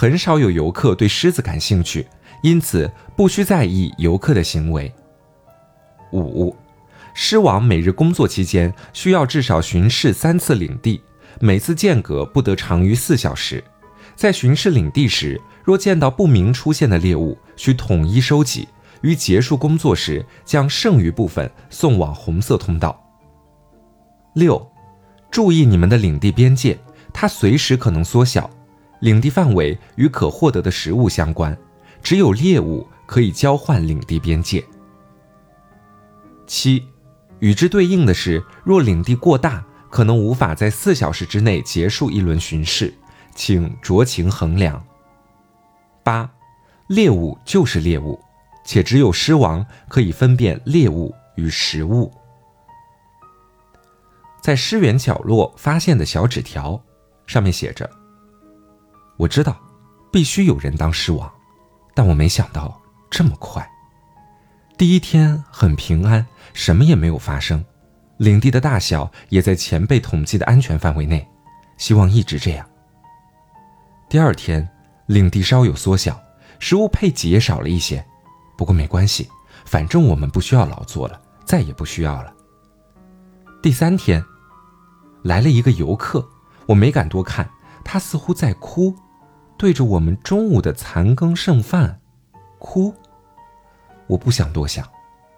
[0.00, 2.06] 很少有游客对狮子感兴趣，
[2.44, 4.94] 因此不需在意游客的行为。
[6.12, 6.54] 五，
[7.14, 11.02] 狮王每日工作期间需要至少巡视三次领地，
[11.40, 13.64] 每次间隔不得长于四小时。
[14.14, 18.68] 在巡视领地时，若见到不明出现的猎物，需统一收集。
[19.00, 23.04] 于结束工作时，将剩余部分送往红色通道。
[24.34, 24.64] 六，
[25.28, 26.78] 注意你们的领地边界，
[27.12, 28.48] 它随时可能缩小。
[29.00, 31.56] 领地范围与可获得的食物相关，
[32.02, 34.64] 只有猎物可以交换领地边界。
[36.46, 36.86] 七，
[37.40, 42.92] 与之对应的是，若领地过大，可能无法在四小时之内结束一轮巡视，
[43.34, 44.84] 请酌情衡量。
[46.02, 46.30] 八，
[46.86, 48.18] 猎物就是猎物。
[48.64, 52.12] 且只有狮王可以分辨猎物与食物。
[54.42, 56.78] 在狮园角落发现的小纸条，
[57.26, 57.90] 上面写着
[59.18, 59.60] ：“我知道，
[60.12, 61.30] 必须有人当狮王，
[61.92, 63.68] 但我没想到这么快。
[64.78, 67.64] 第一天很平安，什么也没有发生，
[68.16, 71.28] 领地的大小也在前辈统计的安全范围内，
[71.76, 72.64] 希望一直这样。
[74.08, 74.66] 第二天，
[75.06, 76.18] 领地稍有缩小，
[76.60, 78.04] 食物配给也少了一些。”
[78.56, 79.28] 不过没关系，
[79.64, 82.32] 反正我们不需要劳作了，再也不需要了。
[83.60, 84.24] 第三天，
[85.22, 86.24] 来了一个游客，
[86.66, 87.48] 我没敢多看，
[87.84, 88.94] 他似乎在哭，
[89.58, 92.00] 对着我们中午的残羹剩饭，
[92.60, 92.94] 哭。
[94.06, 94.88] 我不想多想，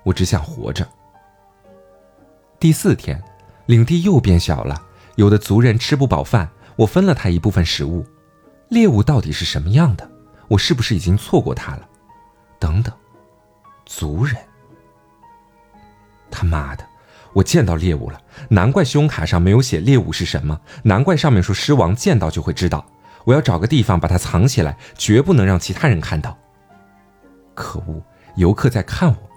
[0.02, 0.86] 我只想活着。
[2.60, 3.20] 第四天，
[3.64, 4.80] 领地又变小了，
[5.16, 8.04] 有的族人吃不饱饭，我分了他一部分食物。
[8.68, 10.08] 猎物到底是什么样的？
[10.48, 11.88] 我是不是已经错过他了？
[12.58, 12.94] 等等。
[13.86, 14.36] 族人，
[16.30, 16.86] 他妈的，
[17.32, 18.20] 我见到猎物了！
[18.50, 22.86] 难怪信用卡上没有写猎物是什么，难怪上面说狮王见到就会知道。
[23.24, 26.36] 我要找个地方把它藏起来，绝不能让其他人看到。
[27.54, 28.02] 可恶，
[28.36, 29.30] 游客在看我。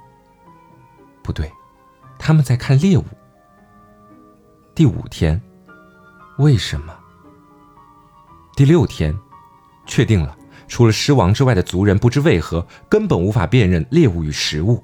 [1.22, 1.52] 不对，
[2.18, 3.04] 他们在看猎物。
[4.76, 5.42] 第五天，
[6.38, 6.94] 为什么？
[8.56, 9.18] 第六天，
[9.86, 10.38] 确定了。
[10.68, 14.84] 除了狮王之外的族人，不知为何根本无法辨认猎物与食物。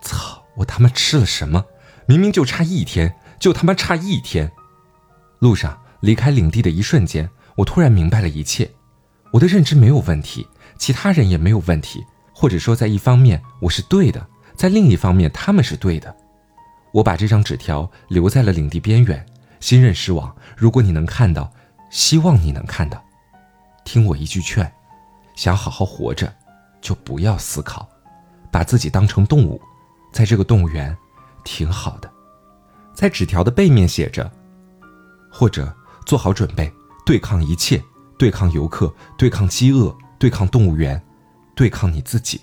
[0.00, 0.44] 操！
[0.54, 1.64] 我他妈吃了什么？
[2.04, 4.52] 明明就差一天，就他妈差一天！
[5.38, 8.70] 路上离开领地的一瞬间，我突然明白了一切。
[9.30, 16.14] 我的认知没有问题，其他人也没有问题，或者说，在一方面我是对的，在另一方面他们是对的。
[16.92, 19.24] 我把这张纸条留在了领地边缘。
[19.60, 21.48] 新任狮王，如果你能看到，
[21.88, 23.02] 希望你能看到。
[23.84, 24.70] 听我一句劝，
[25.36, 26.30] 想好好活着，
[26.80, 27.88] 就不要思考，
[28.50, 29.62] 把自己当成动物，
[30.12, 30.94] 在这个动物园，
[31.44, 32.10] 挺好的。
[32.92, 34.28] 在纸条的背面写着，
[35.30, 35.72] 或者
[36.04, 36.72] 做好准备，
[37.04, 37.82] 对抗一切，
[38.18, 41.02] 对抗游客，对抗饥饿，对抗动物园，
[41.54, 42.40] 对抗你自己。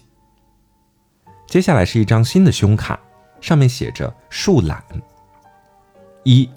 [1.47, 2.99] 接下来是一张新的胸卡，
[3.41, 4.83] 上面写着树懒。
[6.23, 6.49] 一，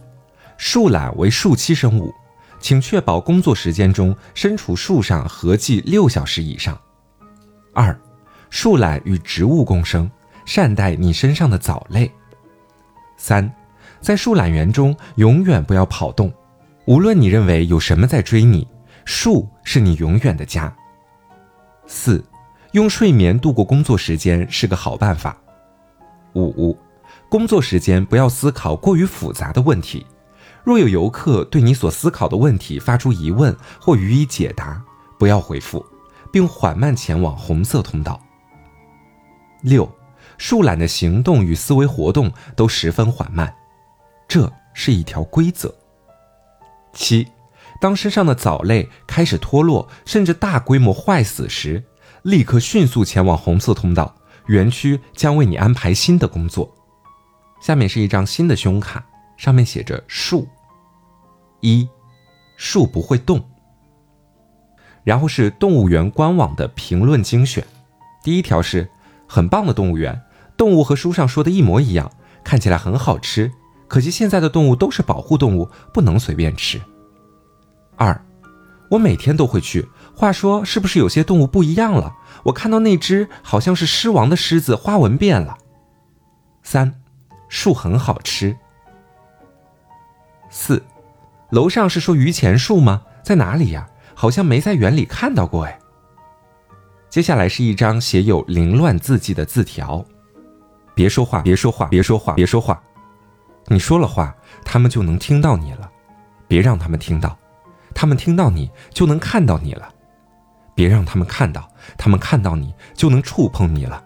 [0.57, 2.15] 树懒为树栖生物。
[2.61, 6.81] 请确保工作时间中身处树上合计六小时以上。
[7.75, 8.01] 二，
[8.51, 10.09] 树懒与植物共生，
[10.45, 12.09] 善待你身上的藻类。
[13.17, 13.53] 三，
[14.01, 16.33] 在树懒园中永远不要跑动，
[16.87, 18.67] 无论你认为有什么在追你，
[19.05, 20.75] 树是你永远的家。
[21.87, 22.25] 四，
[22.73, 25.37] 用睡眠度过工作时间是个好办法。
[26.35, 26.77] 五，
[27.29, 30.05] 工作时间不要思考过于复杂的问题。
[30.65, 34.83] 若有游客对你所思考的问题发出疑问或予以解答，
[35.19, 35.85] 不要回复，
[36.33, 38.21] 并缓慢前往红色通道。
[39.63, 39.89] 六，
[40.39, 43.55] 树懒的行动与思维活动都十分缓慢，
[44.27, 45.73] 这是一条规则。
[46.93, 47.27] 七，
[47.81, 51.83] 当身上的藻类开始脱落，甚至大规模坏死时，
[52.23, 54.15] 立刻迅速前往红色通道，
[54.47, 56.75] 园区将为你安排新的工作。
[57.61, 59.05] 下面是一张新的胸卡。
[59.39, 60.47] 上面写着树，
[61.63, 61.89] 一，
[62.57, 63.43] 树不会动。
[65.03, 67.67] 然后是动物园官网的评论精选，
[68.23, 68.89] 第一条是
[69.27, 70.23] 很棒的动物园，
[70.57, 72.09] 动物和书上说的一模一样，
[72.45, 73.51] 看起来很好吃，
[73.89, 76.81] 可惜现在的动物都是保护动物，不能随便吃。
[77.97, 78.25] 二，
[78.91, 82.15] 我每天都会去，话说是不是有些动物不一样了？
[82.45, 85.57] 我看到那只好像是狮王的狮子，花纹变了。
[86.63, 86.95] 三，
[87.49, 88.57] 树很好吃。
[90.51, 90.83] 四，
[91.51, 93.03] 楼上是说榆钱树吗？
[93.23, 93.89] 在哪里呀？
[94.15, 95.79] 好像没在园里看到过哎。
[97.09, 100.05] 接下来是一张写有凌乱字迹的字条
[100.95, 102.83] ：“别说话，别说话，别说话，别说话。
[103.67, 104.35] 你说了话，
[104.65, 105.91] 他们就能听到你了。
[106.47, 107.37] 别让他们听到，
[107.95, 109.89] 他们听到你就能看到你了。
[110.75, 111.69] 别让他们看到，
[111.99, 114.03] 他们看到你就能触碰你了。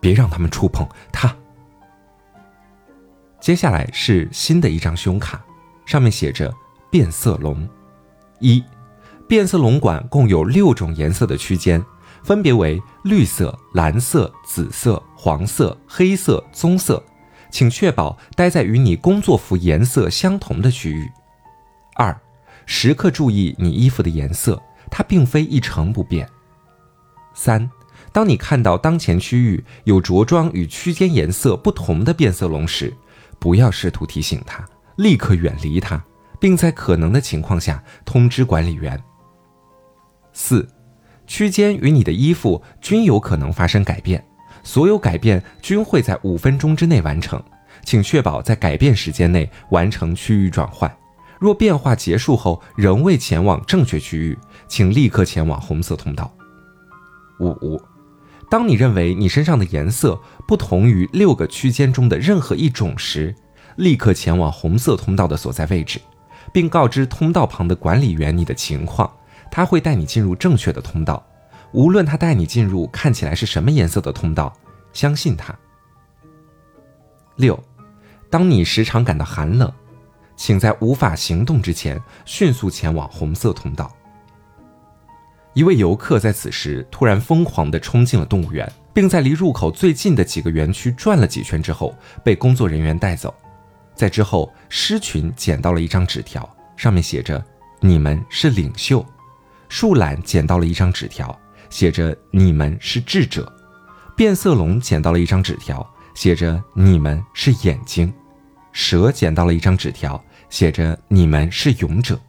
[0.00, 1.34] 别让他们触碰他。”
[3.40, 5.44] 接下来是新的一张胸卡，
[5.86, 6.52] 上面写着
[6.90, 7.68] “变色龙”。
[8.40, 8.62] 一，
[9.28, 11.84] 变色龙管共有六种颜色的区间。
[12.24, 17.02] 分别为绿色、蓝色、紫色、黄色、黑色、棕色，
[17.50, 21.10] 请确保待在与你工作服颜色相同的区域。
[21.96, 22.16] 二，
[22.66, 24.60] 时刻注意你衣服的颜色，
[24.90, 26.28] 它并非一成不变。
[27.34, 27.70] 三，
[28.12, 32.92] 当你看到当前区域有着装与区间颜色不同的变色龙时，
[33.38, 34.64] 不要试图提醒它，
[34.96, 36.02] 立刻远离它，
[36.38, 39.02] 并在可能的情况下通知管理员。
[40.32, 40.68] 四。
[41.24, 44.22] 区间与你的衣服均有可能发生改变，
[44.62, 47.42] 所有改变均会在五分钟之内完成，
[47.84, 50.94] 请确保在改变时间内完成区域转换。
[51.42, 54.38] 若变化结束后仍未前往正确区域，
[54.68, 56.32] 请立刻前往红色通道。
[57.40, 57.82] 五，
[58.48, 60.16] 当你认为你身上的颜色
[60.46, 63.34] 不同于六个区间中的任何一种时，
[63.74, 66.00] 立刻前往红色通道的所在位置，
[66.52, 69.12] 并告知通道旁的管理员你的情况。
[69.50, 71.26] 他会带你进入正确的通道，
[71.72, 74.56] 无论他带你进入看起来是什么颜色的通道，
[74.92, 75.52] 相信他。
[77.34, 77.60] 六，
[78.30, 79.72] 当你时常感到寒冷，
[80.42, 83.88] 请在无法行动之前迅速前往红色通道。
[85.52, 93.32] 一位游客在此时突然疯狂地冲进了动物园，并在离入口最近的几个园区转了几圈之后被工作人员带走。
[93.94, 97.40] 在之后，狮群捡到了一张纸条，上面写着
[97.78, 99.06] ：“你们是领袖。”
[99.70, 101.38] 树懒捡到了一张纸条，
[101.70, 103.50] 写着“你们是智者”。
[104.16, 108.12] 变色龙捡到了一张纸条，写着“你们是眼睛”。
[108.72, 110.18] 蛇捡到了一张纸条，
[110.52, 112.20] 写着“你们是勇者”。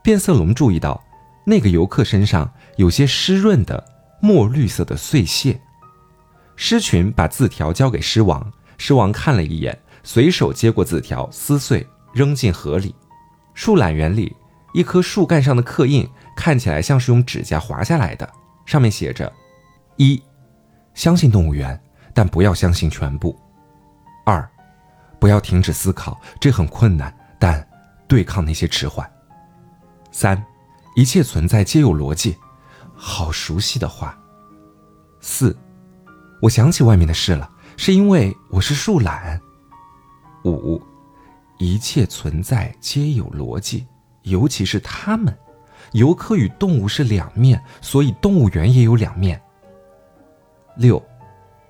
[0.00, 1.02] 变色龙注意到，
[1.44, 3.84] 那个游客身上有些湿润的
[4.22, 5.60] 墨绿色的碎屑。
[6.54, 12.94] 狮群把字条交给狮王，狮王看了一眼，随手接过字条，撕碎，扔进河里。
[13.54, 14.36] 树懒园里，
[14.72, 16.08] 一棵树干上的刻印。
[16.36, 18.32] 看起来像是用指甲划下来的，
[18.64, 19.32] 上面写着：
[19.96, 20.22] 一，
[20.94, 21.78] 相信动物园，
[22.14, 23.34] 但不要相信全部；
[24.24, 24.48] 二，
[25.18, 27.66] 不要停止思考，这很困难，但
[28.06, 29.06] 对抗那些迟缓；
[30.10, 30.42] 三，
[30.96, 32.36] 一切存在皆有逻辑，
[32.94, 34.08] 好熟悉的话；
[35.20, 35.56] 四，
[36.42, 39.38] 我想起外面的事了，是因为我是树懒；
[40.44, 40.82] 五，
[41.58, 43.86] 一切存在皆有逻辑，
[44.22, 45.36] 尤其是他们。
[45.92, 49.40] 游客与动物是两面，所以动物园也有两面。
[50.76, 51.02] 六，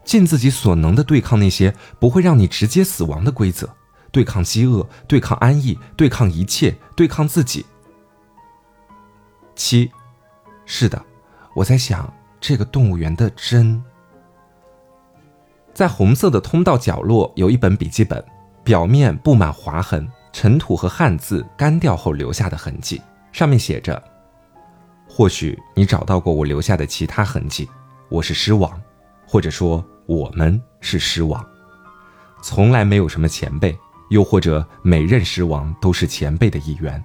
[0.04, 3.68] 尽自己所能的对抗那些不会让你直接死亡的规则，
[4.10, 7.64] 对抗饥饿，对抗安逸，对抗一切，对抗自己。
[9.54, 9.90] 七，
[10.64, 11.04] 是的，
[11.54, 13.82] 我在想这个动物园的真。
[15.74, 18.24] 在红色的通道角落有一本笔记本，
[18.64, 23.00] 表面布满划痕、尘土和汉字干掉后留下的痕迹。
[23.30, 24.02] 上面写着
[25.08, 27.68] ：“或许你找到过我留下的其他痕迹。
[28.08, 28.80] 我是狮王，
[29.26, 31.44] 或者说我们是狮王。
[32.42, 33.78] 从来没有什么前辈，
[34.10, 37.02] 又或者每任狮王都是前辈的一员。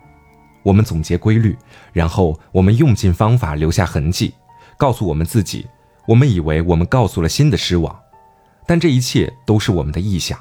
[0.63, 1.57] 我们总结规律，
[1.91, 4.33] 然后我们用尽方法留下痕迹，
[4.77, 5.67] 告诉我们自己，
[6.07, 7.97] 我们以为我们告诉了新的狮王，
[8.65, 10.39] 但这一切都是我们的臆想。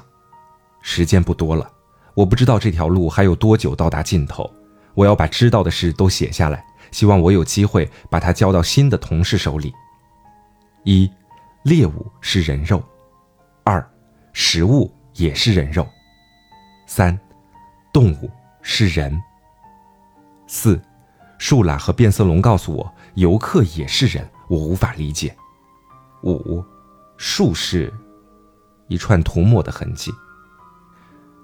[0.81, 1.69] 时间不多了，
[2.13, 4.49] 我不知道这条路还有多久到达尽头。”
[4.95, 9.73] 我要把知道的事都写下来，希望我有机会把它交到新的同事手里。
[10.83, 11.09] 一，
[11.63, 12.77] 猎物是人肉；
[13.63, 13.83] 二，
[14.31, 15.83] 食物也是人肉；
[16.85, 17.17] 三，
[17.91, 18.29] 动物
[18.61, 19.13] 是人；
[20.47, 20.79] 四，
[21.37, 25.35] 树懒和变色龙告诉我，游客也是人，我无法理解。
[26.23, 26.63] 五，
[27.17, 27.91] 树是，
[28.87, 30.11] 一串涂抹的痕迹。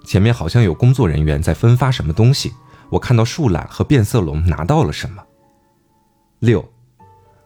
[0.04, 2.52] 前面好像有工作人员在分发什么东西。
[2.90, 5.22] 我看到树懒和变色龙拿到了什么？
[6.40, 6.68] 六，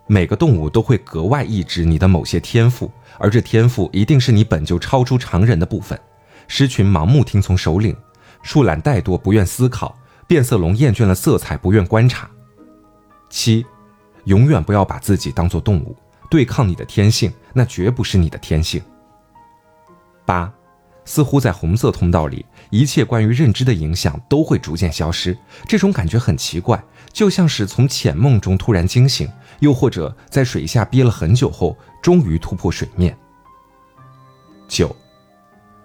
[0.06, 6.00] 每个动物都会格外抑制你的某些天赋，而这天赋一定是你本就超出常人的部分。
[6.48, 7.96] 狮群盲目听从首领，
[8.42, 12.28] 树懒怠惰不愿思考，变色龙厌倦了色彩不愿观察。
[13.30, 13.64] 七，
[14.24, 15.96] 永远不要把自己当做动物，
[16.30, 18.82] 对抗你的天性，那绝不是你的天性。
[20.24, 20.52] 八，
[21.04, 25.36] 似乎在红色通道里，一切关于认知的影响都会逐渐消失。
[25.66, 26.82] 这种感觉很奇怪，
[27.12, 29.28] 就像是从浅梦中突然惊醒，
[29.60, 33.16] 又或者在水下憋了很久后，终于突破水面。
[34.66, 34.94] 九，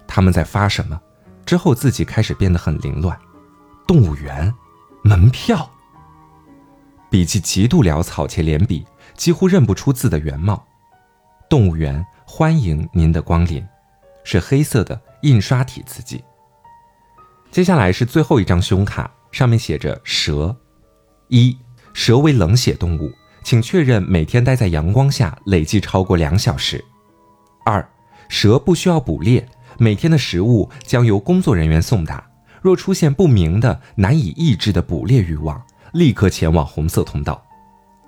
[0.10, 1.00] 他们在发什么？
[1.46, 3.18] 之后自己开始变得很凌乱。
[3.88, 4.52] 动物园，
[5.04, 5.70] 门票。
[7.12, 8.84] 笔记极度潦草且连笔，
[9.16, 10.66] 几乎认不出字的原貌。
[11.48, 13.64] 动物园，欢迎您的光临，
[14.24, 16.24] 是黑色的印刷体字迹。
[17.52, 20.56] 接下来是最后一张胸卡，上面写着蛇。
[21.28, 21.56] 一，
[21.94, 23.12] 蛇为冷血动物，
[23.44, 26.84] 请确认每天待在阳光下累计超过两小时。
[27.64, 27.88] 二，
[28.28, 29.48] 蛇不需要捕猎，
[29.80, 32.24] 每天的食物将由工作人员送达。
[32.62, 35.60] 若出现不明的、难以抑制的捕猎欲望，
[35.94, 37.42] 立刻前往红色通道。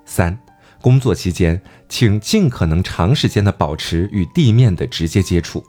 [0.04, 0.38] 三，
[0.82, 5.64] 工作期间，请尽可能长时间的保持与地面的直接接触。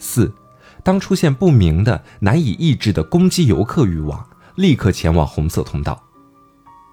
[0.00, 0.34] 四，
[0.82, 4.26] 当出现不明的、难以抑制的攻击游客欲望，
[4.56, 6.02] 立刻前往红色通道。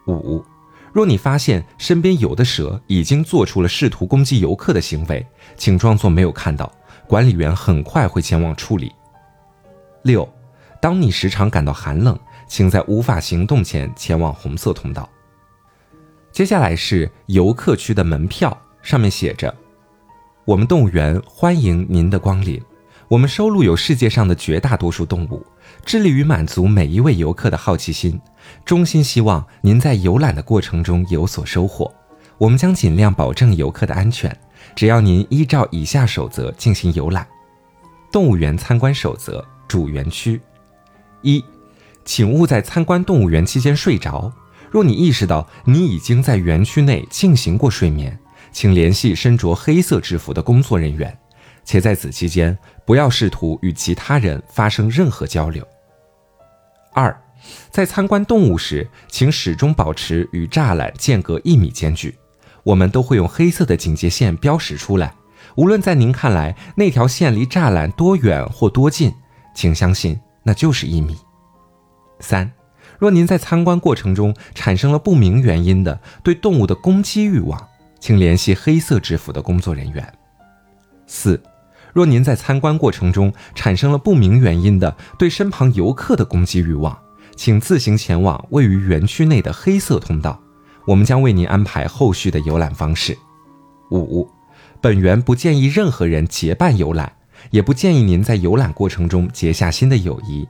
[0.06, 0.46] 五，
[0.94, 5.26] 若你发现身边有的蛇已经做出了试图攻击游客的行为，
[5.58, 6.72] 请装作没有看到，
[7.08, 8.92] 管理员很快会前往处理。
[10.04, 10.28] 六，
[10.82, 12.18] 当你时常感到寒冷。
[12.48, 15.10] 请在无法行动前前往红色通道。
[16.32, 19.52] 接下来是游客区的门票，上面写着
[20.46, 22.62] ：“我们动物园欢迎您的光临。
[23.08, 25.44] 我们收录有世界上的绝大多数动物，
[25.84, 28.22] 致力于满足每一位游客的好奇心。
[28.64, 31.92] 衷心希望您在游览的过程中有所收获。
[32.38, 34.36] 我们将尽量保证游客的安全，
[34.74, 37.28] 只要您依照以下守则进行游览。
[38.12, 40.40] 动物园参观守则：主园区
[41.22, 41.44] 一。”
[42.06, 44.32] 请勿在参观动物园期间睡着。
[44.70, 48.16] 若你意识到你已经在园区内进行过睡眠，
[48.52, 51.18] 请联系身着黑色制服的工作人员，
[51.64, 52.56] 且在此期间
[52.86, 55.68] 不要试图与其他人发生任何交流。
[56.94, 57.20] 二，
[57.72, 62.16] 在参观动物时，请始终保持与栅栏间隔一米间距。
[62.66, 65.14] 我们都会用黑色的警戒线标识出来。
[65.56, 69.14] 无论在您看来那条线离栅栏多远或多近，
[69.54, 71.16] 请相信那就是一米。
[72.20, 72.52] 三，
[73.00, 77.68] 若您在参观过程中产生了不明原因的对动物的攻击欲望，
[78.00, 80.14] 请联系黑色制服的工作人员。
[81.08, 81.42] 四，
[81.94, 86.98] 若您在参观过程中产生了不明原因的对身旁游客的攻击欲望，
[87.36, 90.42] 请自行前往位于园区内的黑色通道，
[90.86, 93.18] 我们将为您安排后续的游览方式。
[93.92, 94.30] 五，
[94.82, 97.12] 本园不建议任何人结伴游览，
[97.52, 100.48] 也不建议您在游览过程中结下新的友谊。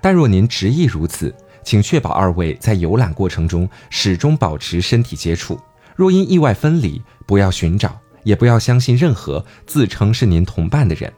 [0.00, 1.34] 但若您执意如此，
[1.64, 5.58] 请确保二位在游览过程中始终保持身体接触。
[5.94, 11.12] 若因意外分离，不要寻找，也不要相信任何自称是您同伴的人。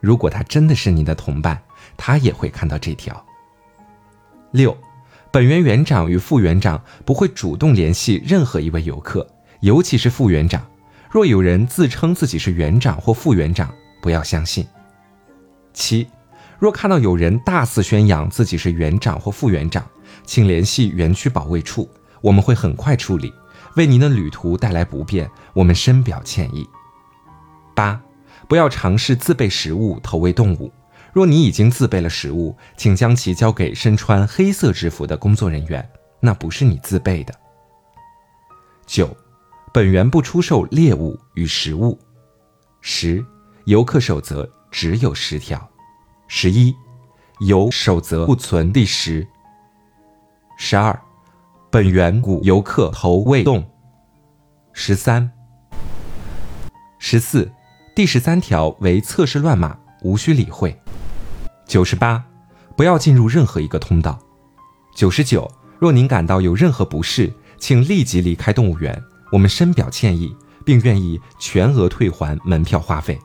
[0.00, 1.62] 如果他真的是您的同伴，
[1.96, 3.24] 他也会看到这条。
[4.50, 4.76] 六，
[5.34, 9.26] 本园园长与副园长不会主动联系任何一位游客，
[9.62, 10.64] 尤其是副园长。
[11.10, 14.64] 若有人自称自己是园长或副园长，不要相信。
[15.72, 16.06] 七。
[16.56, 19.84] 若看到有人大肆宣扬自己是园长或副园长，
[20.24, 23.32] 请联系园区保卫处，我们会很快处理。
[23.74, 26.64] 为您的旅途带来不便，我们深表歉意。
[27.74, 28.00] 八，
[28.46, 30.72] 不要尝试自备食物投喂动物。
[31.14, 35.88] 若你已经自备了食物，请将其交给身穿黑色制服的工作人员，
[36.18, 37.32] 那不是你自备的。
[38.84, 39.16] 九，
[39.72, 41.96] 本园不出售猎物与食物。
[42.80, 43.24] 十，
[43.66, 45.70] 游客守则只有十条。
[46.26, 46.74] 十一，
[47.46, 49.24] 游守则不存第十。
[50.58, 51.00] 十二，
[51.70, 53.64] 本园古游客头未动。
[54.72, 55.30] 十三、
[56.98, 57.52] 十四，
[57.94, 60.76] 第十三条为测试乱码，无需理会。
[61.66, 62.22] 九十八，
[62.76, 64.18] 不要进入任何一个通道。
[64.94, 69.02] 九十九，若您感到有任何不适，请立即离开动物园，
[69.32, 70.34] 我们深表歉意，
[70.64, 73.18] 并愿意全额退还门票花费。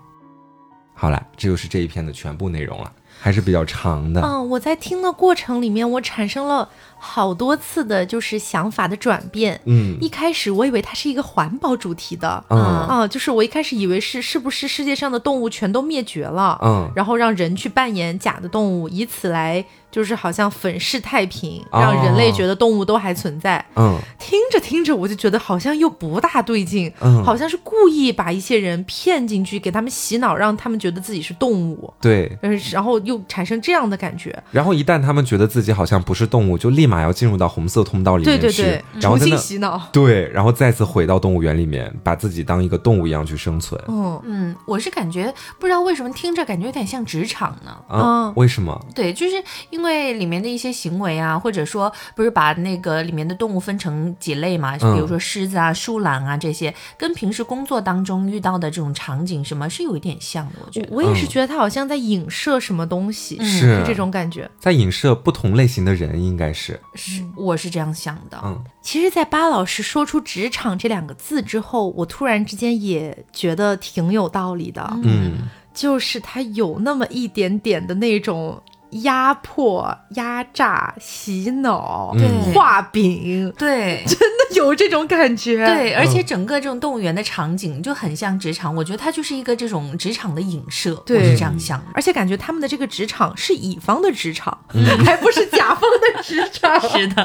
[0.93, 2.91] 好了，这就是这一篇的全部内容了。
[3.21, 4.21] 还是比较长的。
[4.21, 6.69] 嗯，我在听的过程里面，我产生了
[6.99, 9.59] 好多次的，就是想法的转变。
[9.65, 12.43] 嗯，一开始我以为它是一个环保主题的。
[12.49, 16.59] 嗯啊，就是我一开始以为是是不是世界上的动物全都灭绝了？
[16.61, 19.65] 嗯，然后让人去扮演假的动物，以此来。
[19.91, 23.65] 就是好像粉饰太平，让人类觉得动物都还存在。
[23.75, 26.93] 嗯，听着听着，我就觉得好像又不大对劲。
[27.01, 31.91] 嗯，好像是故意把一些人骗进去，给他们洗脑，让他们觉得自己是动物。
[31.99, 32.37] 对，
[32.71, 34.43] 然后又产生这样的感觉。
[34.51, 38.63] 然后一旦他们觉得自己好像不是动物，就立马要进入到红色通道里面去，
[38.99, 39.79] 然后重新洗脑。
[39.93, 43.79] 对，然后再次回到动物园里面，把自己当一个动物一样去生存。
[43.87, 47.77] 嗯嗯，我是感觉不知道为什么听着感觉有点像职场呢？
[47.87, 48.85] 啊，为什么？
[48.95, 54.77] 对，就是因为里面的一些行为啊，或者说不是把那个里面的动物分成几类嘛？
[54.77, 60.53] 就比如说狮子啊、树懒啊这些，跟平时工作当中遇到的这种场景什么是有一点像的。
[60.65, 68.39] 我觉得，我也是觉得它好像在影射什么东西，是这种感觉，在影射不同类型的人，应该是是，我是这样想的。
[68.43, 74.87] 嗯，其实，在巴老师说出“职场”这两个字之后，我突然之间也觉得挺有道理的。
[75.03, 78.61] 嗯，就是他有那么一点点的那种。
[79.03, 82.11] 压迫、压榨、洗脑、
[82.51, 85.65] 画饼，对， 真的 有这种感觉。
[85.65, 91.83] 对，而且整个这种动物园的场景就很像职场，我觉得它就是一个这种职场的影射，我是这样想。
[91.93, 94.57] 而且感觉他们的这个职场是乙方的职场，
[95.05, 96.79] 还不是甲方的职场。
[96.89, 97.21] 是的，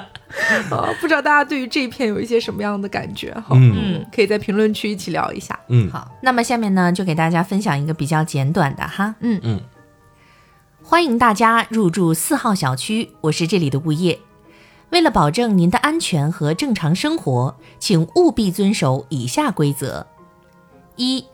[0.70, 3.32] 啊， 不知道大家对于这一片有一些什么样的感觉？
[3.32, 5.58] 哈，嗯，可以在评论区一起聊一下。
[5.68, 9.14] 嗯，好，那么下面呢，就给大家分享一个比较简短的哈。
[9.20, 9.60] 嗯嗯。
[10.82, 14.18] 欢迎大家入住四号小区，我是这里的物业。
[14.94, 20.06] 为了保证您的安全和正常生活，请务必遵守以下规则：
[20.94, 21.24] 一、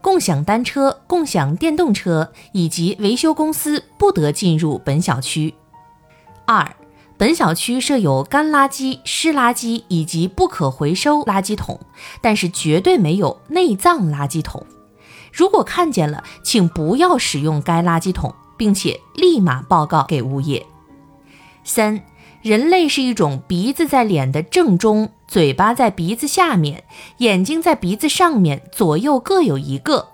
[0.00, 5.52] 共享单车、共享电动车以及维修公司不得进入本小区；
[6.46, 6.74] 二、
[7.18, 11.78] 本小区设有干垃圾、湿垃圾以及不可回收垃圾桶，
[12.22, 14.64] 但是绝对没有内脏垃圾桶。
[15.30, 18.34] 如果看见了，请不要使用该垃圾桶。
[18.56, 20.66] 并且立马报告给物业。
[21.64, 21.98] 三，
[22.42, 26.84] 人类是一种鼻子在脸的正中，嘴巴在鼻子下面，
[27.18, 30.08] 眼睛在鼻子上面，左右各有一个，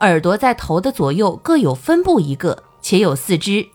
[0.00, 3.66] 耳朵在头的左右各有分布一个，且有四肢。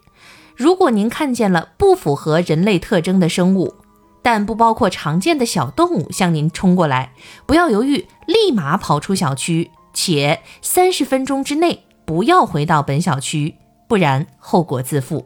[0.55, 3.75] 如果您看见了不符合人类特征的生物，
[4.21, 7.11] 但不包括常见的小动物向您冲过来，
[7.45, 13.55] 不要犹豫，立马跑出小区，且三十分钟之内不要回到本小区。
[13.87, 15.25] 不然后果自负。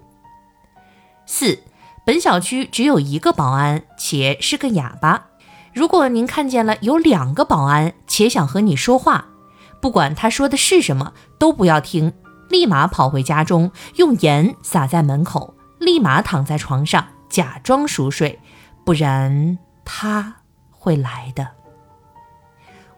[1.26, 1.58] 四，
[2.04, 5.28] 本小区只有一个保安，且是个哑巴。
[5.72, 9.26] 如果您看见了有两个保安，且想和你说话，
[9.80, 12.14] 不管他说的是什么，都不要听，
[12.49, 18.39] 立马跑回家中，用盐撒在门口，立马躺在床上，假装熟睡，
[18.84, 20.38] 不然他
[20.72, 21.47] 会来的。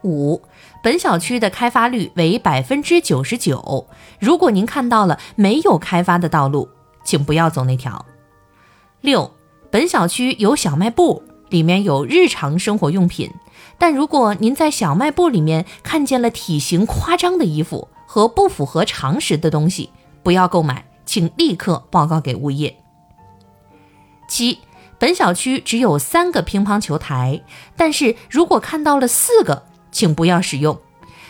[0.04, 0.42] 五。
[0.82, 3.88] 本小区的开发率为百分之九十九。
[4.20, 6.70] 如果您看到了没有开发的道路，
[7.06, 8.06] 请不要走那条。
[9.04, 9.34] 六，
[9.70, 13.30] 本小区有小卖部，里面有日常生活用品。
[13.78, 19.90] 但如果您在小卖部里面看见了体型夸张的衣服和不符合常识的东西，
[20.24, 22.74] 不要购买，请立刻报告给物业。
[24.30, 24.60] 七，
[24.98, 27.44] 本小区只有三个乒乓球台，
[27.76, 29.64] 但是如果看到了四个。
[29.92, 30.80] 请不要使用，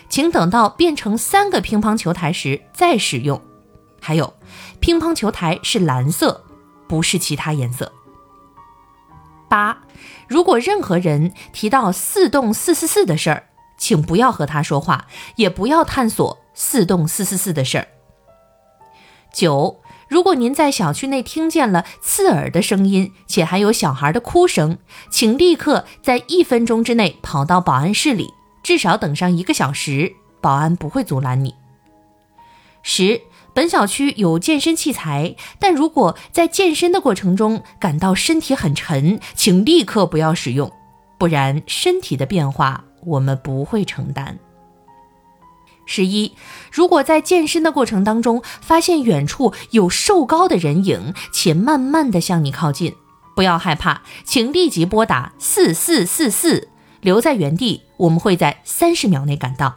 [0.08, 3.42] 请等到变成三个乒乓球台时再使用。
[4.00, 4.34] 还有，
[4.80, 6.46] 乒乓球台是蓝色，
[6.88, 7.92] 不是其他颜色。
[9.50, 9.84] 八，
[10.28, 17.88] 如果任何人提到四栋四四四的事儿，请不要和他说话，也不要探索四栋四四四的事儿。
[19.32, 24.78] 九，如果您在小区内听见了刺耳的声音，且还有小孩的哭声，
[25.10, 28.34] 请立刻在一分钟之内跑到保安室里。
[28.64, 31.54] 至少等上一个小时，保安不会阻拦你。
[32.82, 33.22] 十，
[33.54, 40.72] 本小区有健身器材，但如果在健身的过程中感到身体很沉，请立刻不要使用，
[41.18, 44.40] 不然身体的变化我们不会承担。
[45.86, 46.34] 十一，
[46.72, 52.96] 如果在健身的过程当中发现远处有瘦高的人影，且慢慢的向你靠近，
[53.36, 56.70] 不要害怕，请立即拨打四四四四。
[57.02, 59.76] 留在原地，我们会在三十秒内赶到。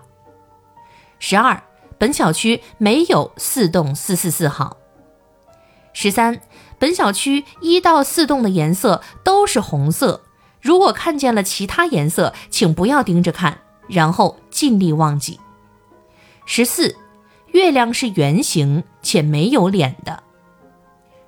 [1.19, 1.61] 十二，
[1.99, 4.77] 本小区没有四栋四四四号。
[5.93, 6.41] 十三，
[6.79, 10.23] 本小区一到四栋的颜色都是红色。
[10.61, 15.41] 如果看见了其他颜色，请不要盯着看，然后尽力忘记。
[16.45, 16.97] 十四，
[17.53, 20.23] 月亮是圆形且没有脸的。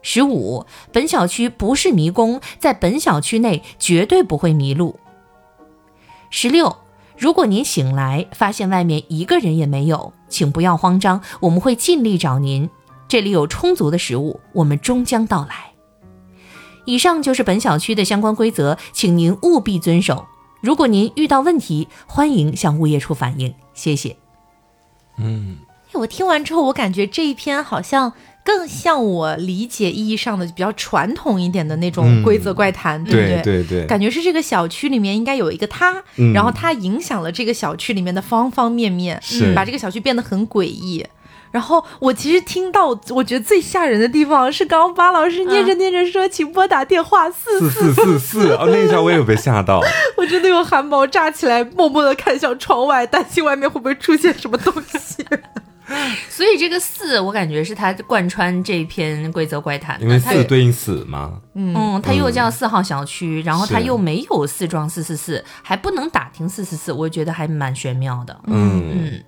[0.03, 4.99] 十五，本小区不是迷宫，在本小区内绝对不会迷路。
[6.31, 6.77] 十六，
[7.19, 12.71] 如果您醒来发现外面一个人也没有，请不要慌张，我们会尽力找您。
[13.09, 15.73] 这里有充足的食物，我们终将到来。
[16.85, 20.27] 以上就是本小区的相关规则，请您务必遵守。
[20.61, 23.55] 如果您遇到问题，欢迎向物业处反映。
[23.75, 24.17] 谢谢。
[25.17, 25.59] 嗯，
[25.93, 28.13] 我听完之后，我感觉这一篇好像。
[28.49, 32.23] 更像我理解意义上的比较传统一点的那种嗯。
[32.23, 33.65] 规则怪谈，对不对对？
[33.65, 36.33] 对，感觉是这个小区里面应该有一个他，嗯。
[36.33, 39.53] 然后他影响了这个小区里面的方方面面，是。
[39.55, 41.05] 把这个小区变得很诡异。
[41.51, 48.53] 然后我其实听到，我觉得最吓人的地方是刚刚巴老师念着念着说，请拨打电话四四四四四。
[48.53, 49.81] 哦，那一下我也有被吓到。
[50.17, 55.25] 我真的有汗毛炸起来，默默的看向窗外，担心外面会不会出现什么东西。
[56.29, 68.39] 所以这个四，我感觉是他贯穿这篇规则怪谈的，因为它四对应死嘛，嗯，它又叫四号小区，然后它又没有四幢四四四，还不能打听四四四，我觉得还蛮玄妙的。
[68.49, 68.83] 嗯。
[68.93, 69.25] 嗯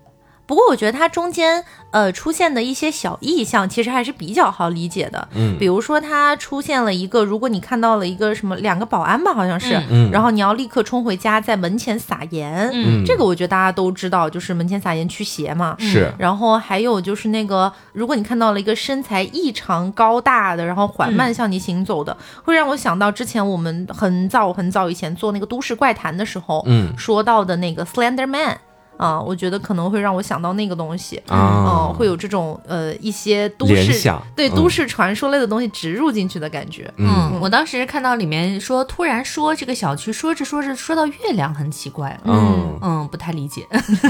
[0.51, 5.28] 不过我觉得它中间呃出现的一些小意象，其实还是比较好理解的。
[5.36, 12.68] 嗯比如说它出现了一个，如果你看到了一个什么两个保安吧，好像是，嗯然后你要立刻冲回家，在门前撒盐。
[12.74, 15.76] 嗯这个我觉得大家都知道，就是门前撒盐驱邪嘛。
[15.78, 28.59] 是然后还有就是那个，如果你看到了一个身材异常高大的，然后缓慢向你行走的，会让我想到之前我们很早很早以前做那个都市怪谈的时候，嗯说到的那个 Slender Man。
[29.01, 36.92] 啊，我觉得可能会让我想到那个东西，啊嗯，会有这种呃一些都市对都市传说类的东西植入进去的感觉。
[36.98, 42.20] 嗯，我当时看到里面说，突然说这个小区说着说着说到月亮，很奇怪了。
[42.26, 43.66] 嗯嗯，不太理解。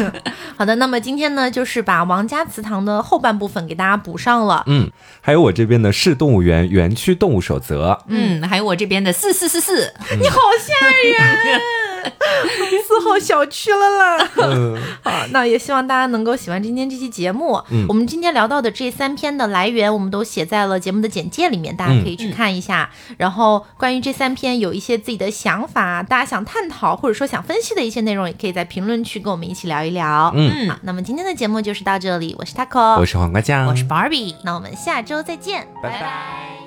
[0.59, 4.65] 好的，那么今天呢，就是把王家祠堂的后半部分给大家补上了。
[4.67, 10.75] 嗯，还有我这边的市动物园园区动物守则，嗯，还有我这边的四四四四，你好吓
[11.25, 11.61] 人，
[12.87, 14.29] 四号小区了啦。
[14.37, 17.61] 嗯好， 那也希望大家能够喜欢今天这期节目。
[17.71, 22.91] 嗯我们今天聊到的这三篇的来源，我们都写在了节目的简介里面，大家可以去看一下。
[23.17, 30.33] 然后关于这三篇有一些自己的想法，大家想探讨或者说想分析的一些内容，也可以在评论区跟我们一起聊一聊。
[30.35, 34.35] 嗯好，那么今天的节目就是到这里，我是 Taco，我是黄瓜酱，我是 Barbie。
[34.45, 36.60] 那我们下周再见，拜拜